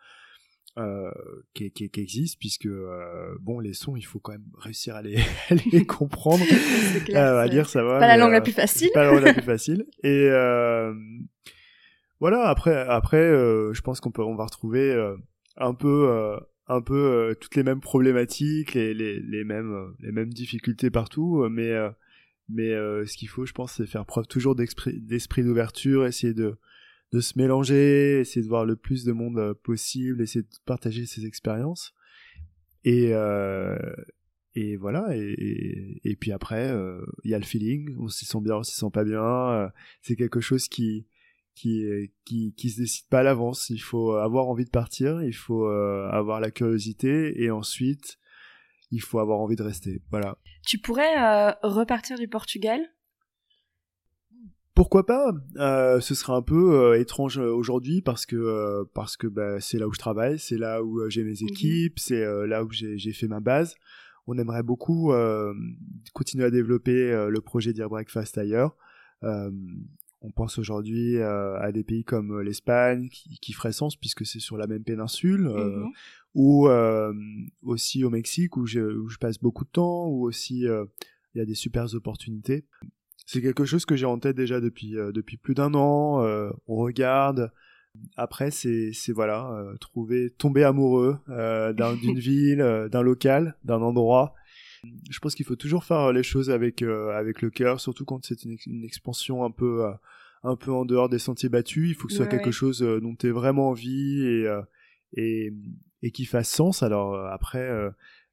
euh, 0.78 1.12
qui, 1.54 1.72
qui, 1.72 1.90
qui, 1.90 2.00
existe 2.00 2.40
puisque 2.40 2.68
euh, 2.68 3.36
bon 3.42 3.60
les 3.60 3.74
sons 3.74 3.96
il 3.96 4.04
faut 4.04 4.20
quand 4.20 4.34
même 4.34 4.46
réussir 4.60 4.96
à 4.96 5.02
les, 5.02 5.18
à 5.50 5.56
les 5.72 5.86
comprendre. 5.86 6.44
Clair, 7.06 7.36
à 7.36 7.48
dire 7.50 7.68
ça 7.70 7.84
va 7.84 8.00
pas 8.00 8.08
la 8.08 8.18
langue 8.18 8.32
la 8.34 8.42
plus 8.42 8.52
facile. 8.52 8.90
pas 8.94 9.04
la 9.04 9.12
langue 9.12 9.24
la 9.24 9.34
plus 9.34 9.42
facile. 9.44 9.86
Et 10.04 10.30
voilà 12.20 12.48
après 12.50 12.76
après 12.76 13.20
je 13.20 13.82
pense 13.82 14.00
qu'on 14.00 14.12
peut 14.12 14.24
on 14.24 14.36
va 14.36 14.46
retrouver 14.46 14.94
un 15.58 15.74
peu 15.74 16.38
un 16.70 16.82
peu 16.82 16.94
euh, 16.96 17.34
toutes 17.34 17.56
les 17.56 17.64
mêmes 17.64 17.82
problématiques, 17.82 18.76
les, 18.76 18.94
les, 18.94 19.44
mêmes 19.44 19.74
euh, 19.74 19.88
les 20.00 20.12
mêmes 20.12 20.32
difficultés 20.32 20.92
partout, 20.92 21.42
euh, 21.44 21.50
mais 21.50 21.74
mais 22.48 22.70
ce 23.06 23.16
qu'il 23.16 23.28
faut, 23.28 23.46
je 23.46 23.54
pense, 23.54 23.74
c'est 23.74 23.86
faire 23.86 24.06
preuve 24.06 24.28
toujours 24.28 24.56
d'esprit 24.56 25.44
d'ouverture, 25.44 26.06
essayer 26.06 26.34
de 26.34 26.58
de 27.12 27.22
se 27.22 27.38
mélanger, 27.38 28.20
essayer 28.20 28.44
de 28.44 28.48
voir 28.48 28.66
le 28.66 28.76
plus 28.76 29.04
de 29.04 29.12
monde 29.12 29.54
possible, 29.64 30.22
essayer 30.22 30.44
de 30.44 30.50
partager 30.66 31.06
ses 31.06 31.26
expériences. 31.26 31.94
Et 32.86 33.12
et 34.56 34.78
voilà 34.78 35.16
et, 35.16 36.02
et, 36.04 36.16
puis 36.16 36.32
après 36.32 36.74
il 37.24 37.30
y 37.30 37.36
a 37.36 37.38
le 37.38 37.46
feeling 37.46 37.96
on 38.00 38.08
s'y 38.08 38.26
sent 38.26 38.40
bien 38.42 38.56
on 38.56 38.64
s'y 38.64 38.76
sent 38.76 38.90
pas 38.92 39.04
bien 39.04 39.72
c'est 40.02 40.16
quelque 40.16 40.42
chose 40.42 40.68
qui 40.68 41.06
qui 41.60 42.12
qui 42.26 42.54
qui 42.56 42.70
se 42.70 42.80
décide 42.82 43.08
pas 43.10 43.20
à 43.20 43.24
l'avance. 43.24 43.70
Il 43.70 43.80
faut 43.80 44.14
avoir 44.14 44.48
envie 44.48 44.66
de 44.66 44.70
partir, 44.70 45.22
il 45.22 45.34
faut 45.34 45.68
euh, 45.68 46.08
avoir 46.10 46.40
la 46.40 46.52
curiosité 46.52 47.42
et 47.42 47.52
ensuite 47.52 48.18
il 48.92 49.02
faut 49.02 49.20
avoir 49.20 49.40
envie 49.40 49.56
de 49.56 49.64
rester. 49.64 50.02
Voilà. 50.10 50.38
Tu 50.66 50.80
pourrais 50.80 51.18
euh, 51.18 51.52
repartir 51.64 52.18
du 52.18 52.28
Portugal? 52.28 52.80
Pourquoi 54.74 55.06
pas? 55.06 55.34
Euh, 55.58 56.00
Ce 56.00 56.16
serait 56.16 56.34
un 56.34 56.42
peu 56.42 56.98
étrange 56.98 57.38
aujourd'hui 57.38 58.02
parce 58.02 58.26
que 58.26 58.86
parce 58.94 59.18
que 59.18 59.28
bah, 59.28 59.60
c'est 59.60 59.78
là 59.78 59.88
où 59.88 59.94
je 59.94 60.00
travaille, 60.00 60.40
c'est 60.40 60.58
là 60.58 60.82
où 60.82 61.10
j'ai 61.10 61.24
mes 61.24 61.42
mhm. 61.42 61.50
équipes, 61.50 62.00
c'est 62.00 62.24
là 62.48 62.64
où 62.64 62.72
j'ai 62.72 63.14
fait 63.14 63.28
ma 63.28 63.42
base. 63.42 63.76
On 64.28 64.38
aimerait 64.38 64.64
beaucoup 64.64 65.12
continuer 66.14 66.46
à 66.46 66.52
développer 66.52 67.28
le 67.30 67.42
projet 67.42 67.74
Dear 67.74 67.90
Breakfast 67.90 68.38
ailleurs 68.38 68.78
on 70.22 70.32
pense 70.32 70.58
aujourd'hui 70.58 71.18
à 71.22 71.72
des 71.72 71.84
pays 71.84 72.04
comme 72.04 72.42
l'Espagne 72.42 73.10
qui, 73.10 73.40
qui, 73.40 73.54
ferait 73.54 73.72
sens 73.72 73.96
puisque 73.96 74.26
c'est 74.26 74.40
sur 74.40 74.58
la 74.58 74.68
même 74.68 74.84
péninsule, 74.84 75.48
mm-hmm. 75.48 75.92
ou 76.36 76.70
aussi 77.62 78.04
au 78.04 78.10
Mexique 78.10 78.58
où 78.58 78.66
je, 78.66 78.82
où 78.82 79.08
je, 79.10 79.18
passe 79.18 79.40
beaucoup 79.40 79.64
de 79.64 79.70
temps, 79.70 80.08
ou 80.08 80.28
aussi 80.28 80.62
il 80.66 81.38
y 81.38 81.42
a 81.42 81.46
des 81.46 81.56
super 81.56 81.94
opportunités. 81.96 82.66
C'est 83.26 83.42
quelque 83.42 83.66
chose 83.66 83.86
que 83.86 83.96
j'ai 83.96 84.08
en 84.08 84.20
tête 84.20 84.36
déjà 84.36 84.60
depuis 84.60 84.92
depuis 84.92 85.38
plus 85.38 85.56
d'un 85.56 85.74
an. 85.74 86.22
on 86.68 86.76
regarde, 86.76 87.52
après, 88.18 88.52
c'est 88.52 88.92
voilà, 89.10 89.52
euh, 89.52 89.76
trouver, 89.78 90.30
tomber 90.30 90.64
amoureux 90.64 91.18
euh, 91.30 91.74
d'une 91.74 92.20
ville, 92.20 92.62
euh, 92.62 92.90
d'un 92.90 93.02
local, 93.02 93.56
d'un 93.64 93.82
endroit. 93.82 94.34
Je 95.10 95.20
pense 95.20 95.36
qu'il 95.36 95.46
faut 95.46 95.56
toujours 95.56 95.84
faire 95.84 96.12
les 96.12 96.24
choses 96.24 96.50
avec 96.50 96.82
avec 96.82 97.42
le 97.42 97.50
cœur, 97.50 97.80
surtout 97.80 98.06
quand 98.06 98.26
c'est 98.26 98.44
une, 98.44 98.84
expansion 98.84 99.44
un 99.44 99.52
peu 99.52 99.86
un 100.44 100.56
peu 100.56 100.72
en 100.72 100.86
dehors 100.86 101.10
des 101.10 101.20
sentiers 101.20 101.50
battus. 101.50 101.90
Il 101.90 101.96
faut 101.96 102.08
que 102.08 102.14
ce 102.14 102.18
soit 102.18 102.28
quelque 102.28 102.52
chose 102.52 102.80
dont 102.80 103.16
tu 103.16 103.28
aies 103.28 103.32
vraiment 103.32 103.70
envie 103.70 104.26
et 104.26 104.48
et 105.14 105.54
et 106.02 106.12
qui 106.12 106.26
fasse 106.26 106.50
sens. 106.50 106.84
Alors 106.84 107.16
après. 107.28 107.70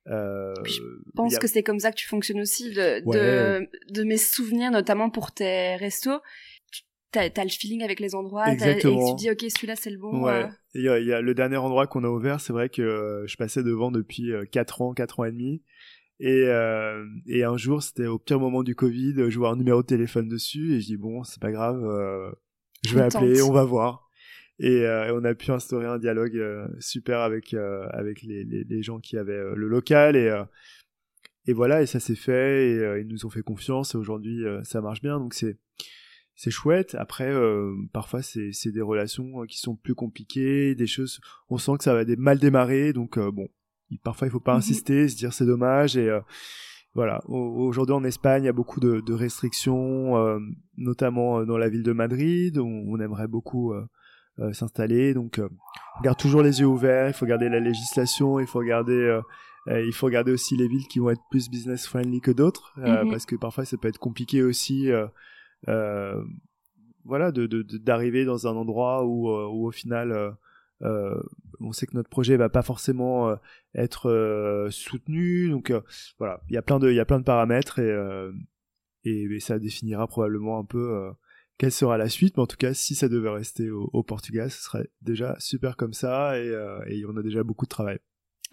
Euh, 0.09 0.54
je 0.64 0.82
pense 1.16 1.37
que 1.37 1.48
c'est 1.48 1.64
comme 1.64 1.80
ça 1.80 1.90
que 1.90 1.96
tu 1.96 2.06
fonctionnes 2.06 2.40
aussi 2.40 2.70
de, 2.70 3.00
de, 3.00 3.68
de 3.92 4.04
mes 4.04 4.18
souvenirs, 4.18 4.70
notamment 4.70 5.11
pour 5.11 5.32
tes 5.32 5.74
restos 5.74 6.20
t'as 7.12 7.42
as 7.42 7.44
le 7.44 7.50
feeling 7.50 7.82
avec 7.82 8.00
les 8.00 8.14
endroits 8.14 8.52
et 8.52 8.56
tu 8.56 8.88
dis 9.16 9.30
ok 9.30 9.44
celui-là 9.48 9.76
c'est 9.76 9.90
le 9.90 9.98
bon 9.98 10.22
ouais 10.22 10.46
il 10.74 10.82
y, 10.82 10.88
a, 10.88 11.20
le 11.20 11.35
dernier 11.35 11.56
endroit 11.56 11.87
qu'on 11.87 12.04
a 12.04 12.09
ouvert 12.09 12.40
c'est 12.40 12.52
vrai 12.52 12.68
que 12.68 12.82
euh, 12.82 13.26
je 13.26 13.37
passais 13.37 13.62
devant 13.62 13.90
depuis 13.90 14.32
4 14.52 14.82
euh, 14.82 14.85
ans 14.85 14.94
4 14.94 15.20
ans 15.20 15.24
et 15.24 15.32
demi 15.32 15.62
et, 16.18 16.44
euh, 16.46 17.05
et 17.26 17.44
un 17.44 17.57
jour 17.57 17.83
c'était 17.83 18.07
au 18.07 18.18
pire 18.18 18.40
moment 18.40 18.62
du 18.62 18.74
Covid 18.74 19.31
je 19.31 19.38
vois 19.38 19.50
un 19.50 19.57
numéro 19.57 19.83
de 19.83 19.87
téléphone 19.87 20.29
dessus 20.29 20.74
et 20.74 20.81
je 20.81 20.87
dis 20.87 20.96
bon 20.96 21.24
c'est 21.24 21.40
pas 21.40 21.52
grave 21.52 21.81
je 22.85 22.94
vais 22.94 23.02
appeler 23.02 23.42
on 23.42 23.52
va 23.52 23.64
voir. 23.64 24.02
Et, 24.59 24.87
on 25.12 25.22
a 25.24 25.35
pu 25.35 25.50
instaurer 25.50 25.87
un 25.87 25.98
dialogue 25.98 26.42
super 26.81 27.20
avec 27.20 27.55
avec 27.55 28.22
les, 28.22 28.44
les, 28.44 28.64
les, 28.64 28.83
gens 28.83 29.00
qui 29.00 29.18
avaient 29.18 29.55
le 29.55 29.68
local 29.68 30.16
et 30.16 30.35
et 31.46 31.52
voilà 31.52 31.83
et 31.83 31.87
ça 31.87 32.00
s'est 32.00 32.16
fait 32.16 32.70
et 32.70 33.00
ils 33.00 33.07
nous 33.07 33.26
ont 33.26 33.31
fait 33.31 33.42
confiance 33.42 33.94
et 33.94 33.98
aujourd'hui 33.98 34.44
ça 34.64 34.81
marche 34.81 35.02
bien. 35.02 35.18
Donc 35.18 35.35
c'est 35.35 35.59
c'est 36.37 36.50
chouette. 36.50 36.94
Après, 36.94 37.31
euh, 37.31 37.74
parfois, 37.92 38.22
c'est, 38.22 38.52
c'est 38.52 38.70
des 38.70 38.83
relations 38.83 39.42
euh, 39.42 39.46
qui 39.46 39.59
sont 39.59 39.74
plus 39.74 39.94
compliquées, 39.94 40.74
des 40.74 40.87
choses, 40.87 41.20
on 41.48 41.59
sent 41.59 41.72
que 41.79 41.85
ça 41.85 41.94
va 41.94 42.05
des 42.05 42.16
mal 42.16 42.38
démarrer, 42.38 42.92
donc 42.92 43.18
euh, 43.18 43.31
bon, 43.31 43.48
parfois 44.03 44.29
il 44.29 44.31
faut 44.31 44.40
pas 44.40 44.55
mmh 44.55 44.59
insister, 44.59 45.09
se 45.09 45.16
dire 45.16 45.33
c'est 45.33 45.46
dommage 45.46 45.96
et 45.96 46.11
voilà. 46.94 47.20
Aujourd'hui 47.27 47.94
en 47.94 48.05
Espagne, 48.05 48.44
il 48.44 48.46
y 48.46 48.49
a 48.49 48.55
beaucoup 48.55 48.81
de, 48.81 49.01
de 49.01 49.12
restrictions, 49.12 50.40
notamment 50.79 51.44
dans 51.44 51.59
la 51.59 51.68
ville 51.68 51.83
de 51.83 51.92
Madrid, 51.92 52.57
où 52.57 52.66
on 52.66 52.99
aimerait 53.01 53.29
beaucoup 53.29 53.75
s'installer. 54.53 55.12
Donc, 55.12 55.38
on 55.38 56.03
garde 56.03 56.16
toujours 56.18 56.40
les 56.40 56.61
yeux 56.61 56.66
ouverts. 56.66 57.09
Il 57.09 57.12
faut 57.12 57.27
garder 57.27 57.51
la 57.51 57.61
législation. 57.61 58.40
Il 58.40 58.46
faut 58.46 58.61
regarder. 58.61 59.20
il 59.68 59.92
faut 59.92 60.07
regarder 60.07 60.33
aussi 60.33 60.57
les 60.57 60.68
villes 60.68 60.87
qui 60.88 60.99
vont 60.99 61.11
être 61.11 61.20
plus 61.31 61.51
business 61.51 61.87
friendly 61.87 62.22
que 62.22 62.31
d'autres, 62.31 62.72
mmh 62.79 63.11
parce 63.11 63.27
que 63.27 63.37
parfois 63.37 63.66
ça 63.66 63.77
peut 63.77 63.88
être 63.88 63.99
compliqué 63.99 64.42
aussi 64.42 64.90
euh, 65.68 66.22
voilà, 67.05 67.31
de 67.31 67.46
d'arriver 67.79 68.25
dans 68.25 68.46
un 68.46 68.57
endroit 68.57 69.05
où, 69.05 69.31
euh, 69.31 69.46
où 69.46 69.66
au 69.68 69.70
final 69.70 70.37
euh, 70.82 70.86
euh, 70.86 71.22
on 71.60 71.72
sait 71.72 71.86
que 71.86 71.94
notre 71.94 72.10
projet 72.10 72.36
va 72.36 72.48
pas 72.48 72.62
forcément 72.62 73.34
être 73.74 74.68
soutenu 74.70 75.48
donc 75.48 75.72
voilà 76.18 76.42
il 76.48 76.54
y 76.54 76.58
a 76.58 76.62
plein 76.62 76.78
de 76.78 76.90
il 76.90 76.96
y 76.96 77.00
a 77.00 77.06
plein 77.06 77.18
de 77.18 77.24
paramètres 77.24 77.78
et, 77.78 77.94
et, 79.04 79.40
ça 79.40 79.58
définira 79.58 80.06
probablement 80.06 80.58
un 80.58 80.64
peu 80.64 81.10
quelle 81.56 81.72
sera 81.72 81.96
la 81.96 82.10
suite 82.10 82.36
mais 82.36 82.42
en 82.42 82.46
tout 82.46 82.58
cas 82.58 82.74
si 82.74 82.94
ça 82.94 83.08
devait 83.08 83.30
rester 83.30 83.70
au, 83.70 83.88
au 83.94 84.02
Portugal 84.02 84.50
ce 84.50 84.62
serait 84.62 84.90
déjà 85.00 85.34
super 85.38 85.76
comme 85.76 85.94
ça 85.94 86.38
et, 86.38 86.52
et 86.88 87.06
on 87.06 87.16
a 87.16 87.22
déjà 87.22 87.42
beaucoup 87.42 87.64
de 87.64 87.70
travail. 87.70 87.98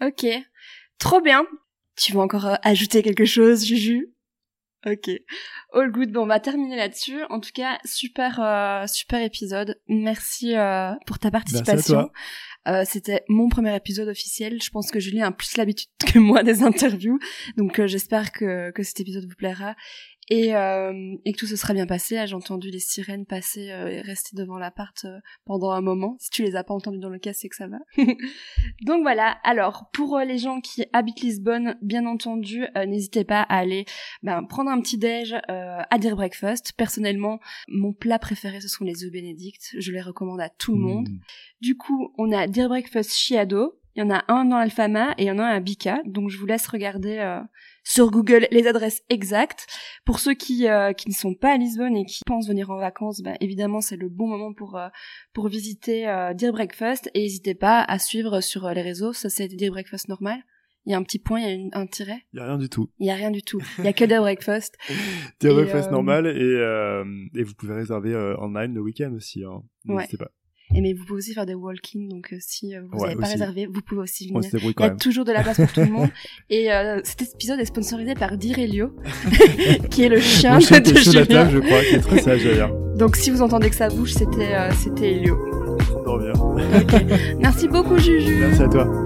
Ok 0.02 0.26
trop 0.98 1.20
bien. 1.20 1.46
Tu 1.96 2.12
veux 2.12 2.20
encore 2.20 2.56
ajouter 2.62 3.02
quelque 3.02 3.26
chose 3.26 3.64
Juju? 3.66 4.14
Ok, 4.86 5.10
all 5.72 5.90
good. 5.90 6.12
Bon, 6.12 6.22
on 6.22 6.26
va 6.26 6.40
terminer 6.40 6.76
là-dessus. 6.76 7.22
En 7.30 7.40
tout 7.40 7.52
cas, 7.54 7.78
super, 7.86 8.38
euh, 8.40 8.86
super 8.86 9.22
épisode. 9.22 9.80
Merci 9.88 10.56
euh, 10.56 10.92
pour 11.06 11.18
ta 11.18 11.30
participation. 11.30 12.10
Euh, 12.68 12.82
C'était 12.86 13.24
mon 13.28 13.48
premier 13.48 13.74
épisode 13.74 14.08
officiel. 14.08 14.62
Je 14.62 14.70
pense 14.70 14.90
que 14.90 15.00
Julie 15.00 15.22
a 15.22 15.30
plus 15.30 15.56
l'habitude 15.56 15.88
que 16.12 16.18
moi 16.18 16.42
des 16.42 16.62
interviews, 16.62 17.18
donc 17.56 17.78
euh, 17.78 17.86
j'espère 17.86 18.32
que, 18.32 18.70
que 18.72 18.82
cet 18.82 19.00
épisode 19.00 19.24
vous 19.24 19.36
plaira 19.36 19.74
et, 20.30 20.54
euh, 20.54 21.16
et 21.24 21.32
que 21.32 21.38
tout 21.38 21.46
se 21.46 21.56
sera 21.56 21.74
bien 21.74 21.86
passé. 21.86 22.16
Ah, 22.16 22.26
j'ai 22.26 22.34
entendu 22.34 22.70
les 22.70 22.78
sirènes 22.78 23.26
passer 23.26 23.70
euh, 23.70 23.88
et 23.88 24.00
rester 24.00 24.36
devant 24.36 24.58
l'appart 24.58 25.04
euh, 25.04 25.18
pendant 25.44 25.70
un 25.70 25.80
moment. 25.80 26.16
Si 26.18 26.30
tu 26.30 26.42
les 26.42 26.56
as 26.56 26.64
pas 26.64 26.74
entendues 26.74 26.98
dans 26.98 27.10
le 27.10 27.18
cas, 27.18 27.32
c'est 27.32 27.48
que 27.48 27.56
ça 27.56 27.66
va. 27.66 27.78
Donc 28.82 29.02
voilà. 29.02 29.38
Alors 29.44 29.90
pour 29.92 30.18
les 30.18 30.38
gens 30.38 30.60
qui 30.60 30.84
habitent 30.92 31.20
Lisbonne, 31.20 31.76
bien 31.82 32.06
entendu, 32.06 32.64
n'hésitez 32.86 33.24
pas 33.24 33.42
à 33.42 33.58
aller 33.58 33.84
ben, 34.22 34.44
prendre 34.44 34.70
un 34.70 34.80
petit 34.80 34.98
déj 34.98 35.34
à 35.48 35.98
Dear 35.98 36.16
Breakfast. 36.16 36.72
Personnellement, 36.76 37.40
mon 37.68 37.92
plat 37.92 38.18
préféré 38.18 38.60
ce 38.60 38.68
sont 38.68 38.84
les 38.84 39.04
œufs 39.04 39.12
Bénédicts. 39.12 39.74
Je 39.78 39.92
les 39.92 40.00
recommande 40.00 40.40
à 40.40 40.48
tout 40.48 40.74
le 40.74 40.80
monde. 40.80 41.08
Mmh. 41.08 41.18
Du 41.60 41.76
coup, 41.76 42.12
on 42.18 42.32
a 42.32 42.46
Dear 42.46 42.68
Breakfast 42.68 43.12
Chiado. 43.12 43.78
Il 43.96 44.00
y 44.00 44.02
en 44.02 44.10
a 44.10 44.24
un 44.28 44.44
dans 44.44 44.58
l'Alfama 44.58 45.12
et 45.18 45.24
il 45.24 45.26
y 45.26 45.30
en 45.30 45.38
a 45.38 45.44
un 45.44 45.54
à 45.54 45.60
Bika. 45.60 46.00
Donc 46.04 46.30
je 46.30 46.38
vous 46.38 46.46
laisse 46.46 46.66
regarder 46.66 47.18
sur 47.84 48.10
Google 48.10 48.48
les 48.50 48.66
adresses 48.66 49.02
exactes. 49.10 49.66
Pour 50.04 50.18
ceux 50.18 50.34
qui, 50.34 50.68
euh, 50.68 50.92
qui 50.92 51.08
ne 51.08 51.14
sont 51.14 51.34
pas 51.34 51.52
à 51.52 51.56
Lisbonne 51.56 51.96
et 51.96 52.04
qui 52.04 52.20
pensent 52.26 52.48
venir 52.48 52.70
en 52.70 52.78
vacances, 52.78 53.20
bah, 53.22 53.34
évidemment 53.40 53.80
c'est 53.80 53.96
le 53.96 54.08
bon 54.08 54.26
moment 54.26 54.52
pour, 54.52 54.76
euh, 54.76 54.88
pour 55.32 55.48
visiter 55.48 56.08
euh, 56.08 56.34
Dear 56.34 56.52
Breakfast 56.52 57.10
et 57.14 57.20
n'hésitez 57.20 57.54
pas 57.54 57.82
à 57.82 57.98
suivre 57.98 58.40
sur 58.40 58.68
les 58.70 58.82
réseaux, 58.82 59.12
ça 59.12 59.28
c'est 59.28 59.48
Dear 59.48 59.70
Breakfast 59.70 60.08
normal. 60.08 60.42
Il 60.86 60.92
y 60.92 60.94
a 60.94 60.98
un 60.98 61.02
petit 61.02 61.18
point, 61.18 61.40
il 61.40 61.68
y 61.68 61.70
a 61.72 61.78
un 61.78 61.86
tiret. 61.86 62.26
Il 62.34 62.40
y 62.40 62.42
a 62.42 62.44
rien 62.44 62.58
du 62.58 62.68
tout. 62.68 62.90
Il 62.98 63.06
y 63.06 63.10
a 63.10 63.14
rien 63.14 63.30
du 63.30 63.42
tout. 63.42 63.62
Il 63.78 63.84
y 63.84 63.88
a 63.88 63.94
que 63.94 64.04
Dear 64.04 64.20
Breakfast. 64.20 64.76
Dear 65.40 65.54
Breakfast 65.54 65.90
normal 65.90 66.26
et, 66.26 67.38
et 67.38 67.42
vous 67.42 67.54
pouvez 67.54 67.74
réserver 67.74 68.14
online 68.38 68.74
le 68.74 68.80
week-end 68.80 69.12
aussi. 69.14 69.44
Hein. 69.44 69.62
N'hésitez 69.86 70.18
pas. 70.18 70.30
Et 70.74 70.80
mais 70.80 70.92
vous 70.92 71.04
pouvez 71.04 71.18
aussi 71.18 71.34
faire 71.34 71.46
des 71.46 71.54
walk-in, 71.54 72.08
donc 72.08 72.32
euh, 72.32 72.36
si 72.40 72.74
euh, 72.74 72.80
vous 72.90 73.04
n'avez 73.04 73.16
pas 73.16 73.28
réservé, 73.28 73.66
vous 73.66 73.80
pouvez 73.80 74.02
aussi 74.02 74.28
venir. 74.28 74.50
Il 74.52 74.74
y 74.80 74.82
a 74.82 74.90
toujours 74.90 75.24
de 75.24 75.32
la 75.32 75.42
place 75.42 75.56
pour 75.56 75.72
tout 75.72 75.80
le 75.80 75.90
monde. 75.90 76.08
Et 76.50 76.72
euh, 76.72 77.00
cet 77.04 77.22
épisode 77.22 77.60
est 77.60 77.64
sponsorisé 77.64 78.14
par 78.14 78.36
Direlio, 78.36 78.94
qui 79.90 80.02
est 80.02 80.08
le 80.08 80.20
chien, 80.20 80.58
chien 80.60 80.80
de 80.80 80.94
Julien. 80.94 81.26
Table, 81.26 81.50
je 81.52 81.58
crois, 81.60 81.80
qui 81.80 81.94
est 81.94 82.00
très 82.00 82.22
sage 82.22 82.44
d'ailleurs. 82.44 82.74
Donc 82.96 83.16
si 83.16 83.30
vous 83.30 83.42
entendez 83.42 83.70
que 83.70 83.76
ça 83.76 83.88
bouge, 83.88 84.12
c'était 84.12 84.70
c'était 84.72 85.12
Elio. 85.12 85.38
Bien. 86.18 86.32
Merci 87.40 87.68
beaucoup 87.68 87.98
Juju. 87.98 88.36
Merci 88.40 88.62
à 88.62 88.68
toi. 88.68 89.03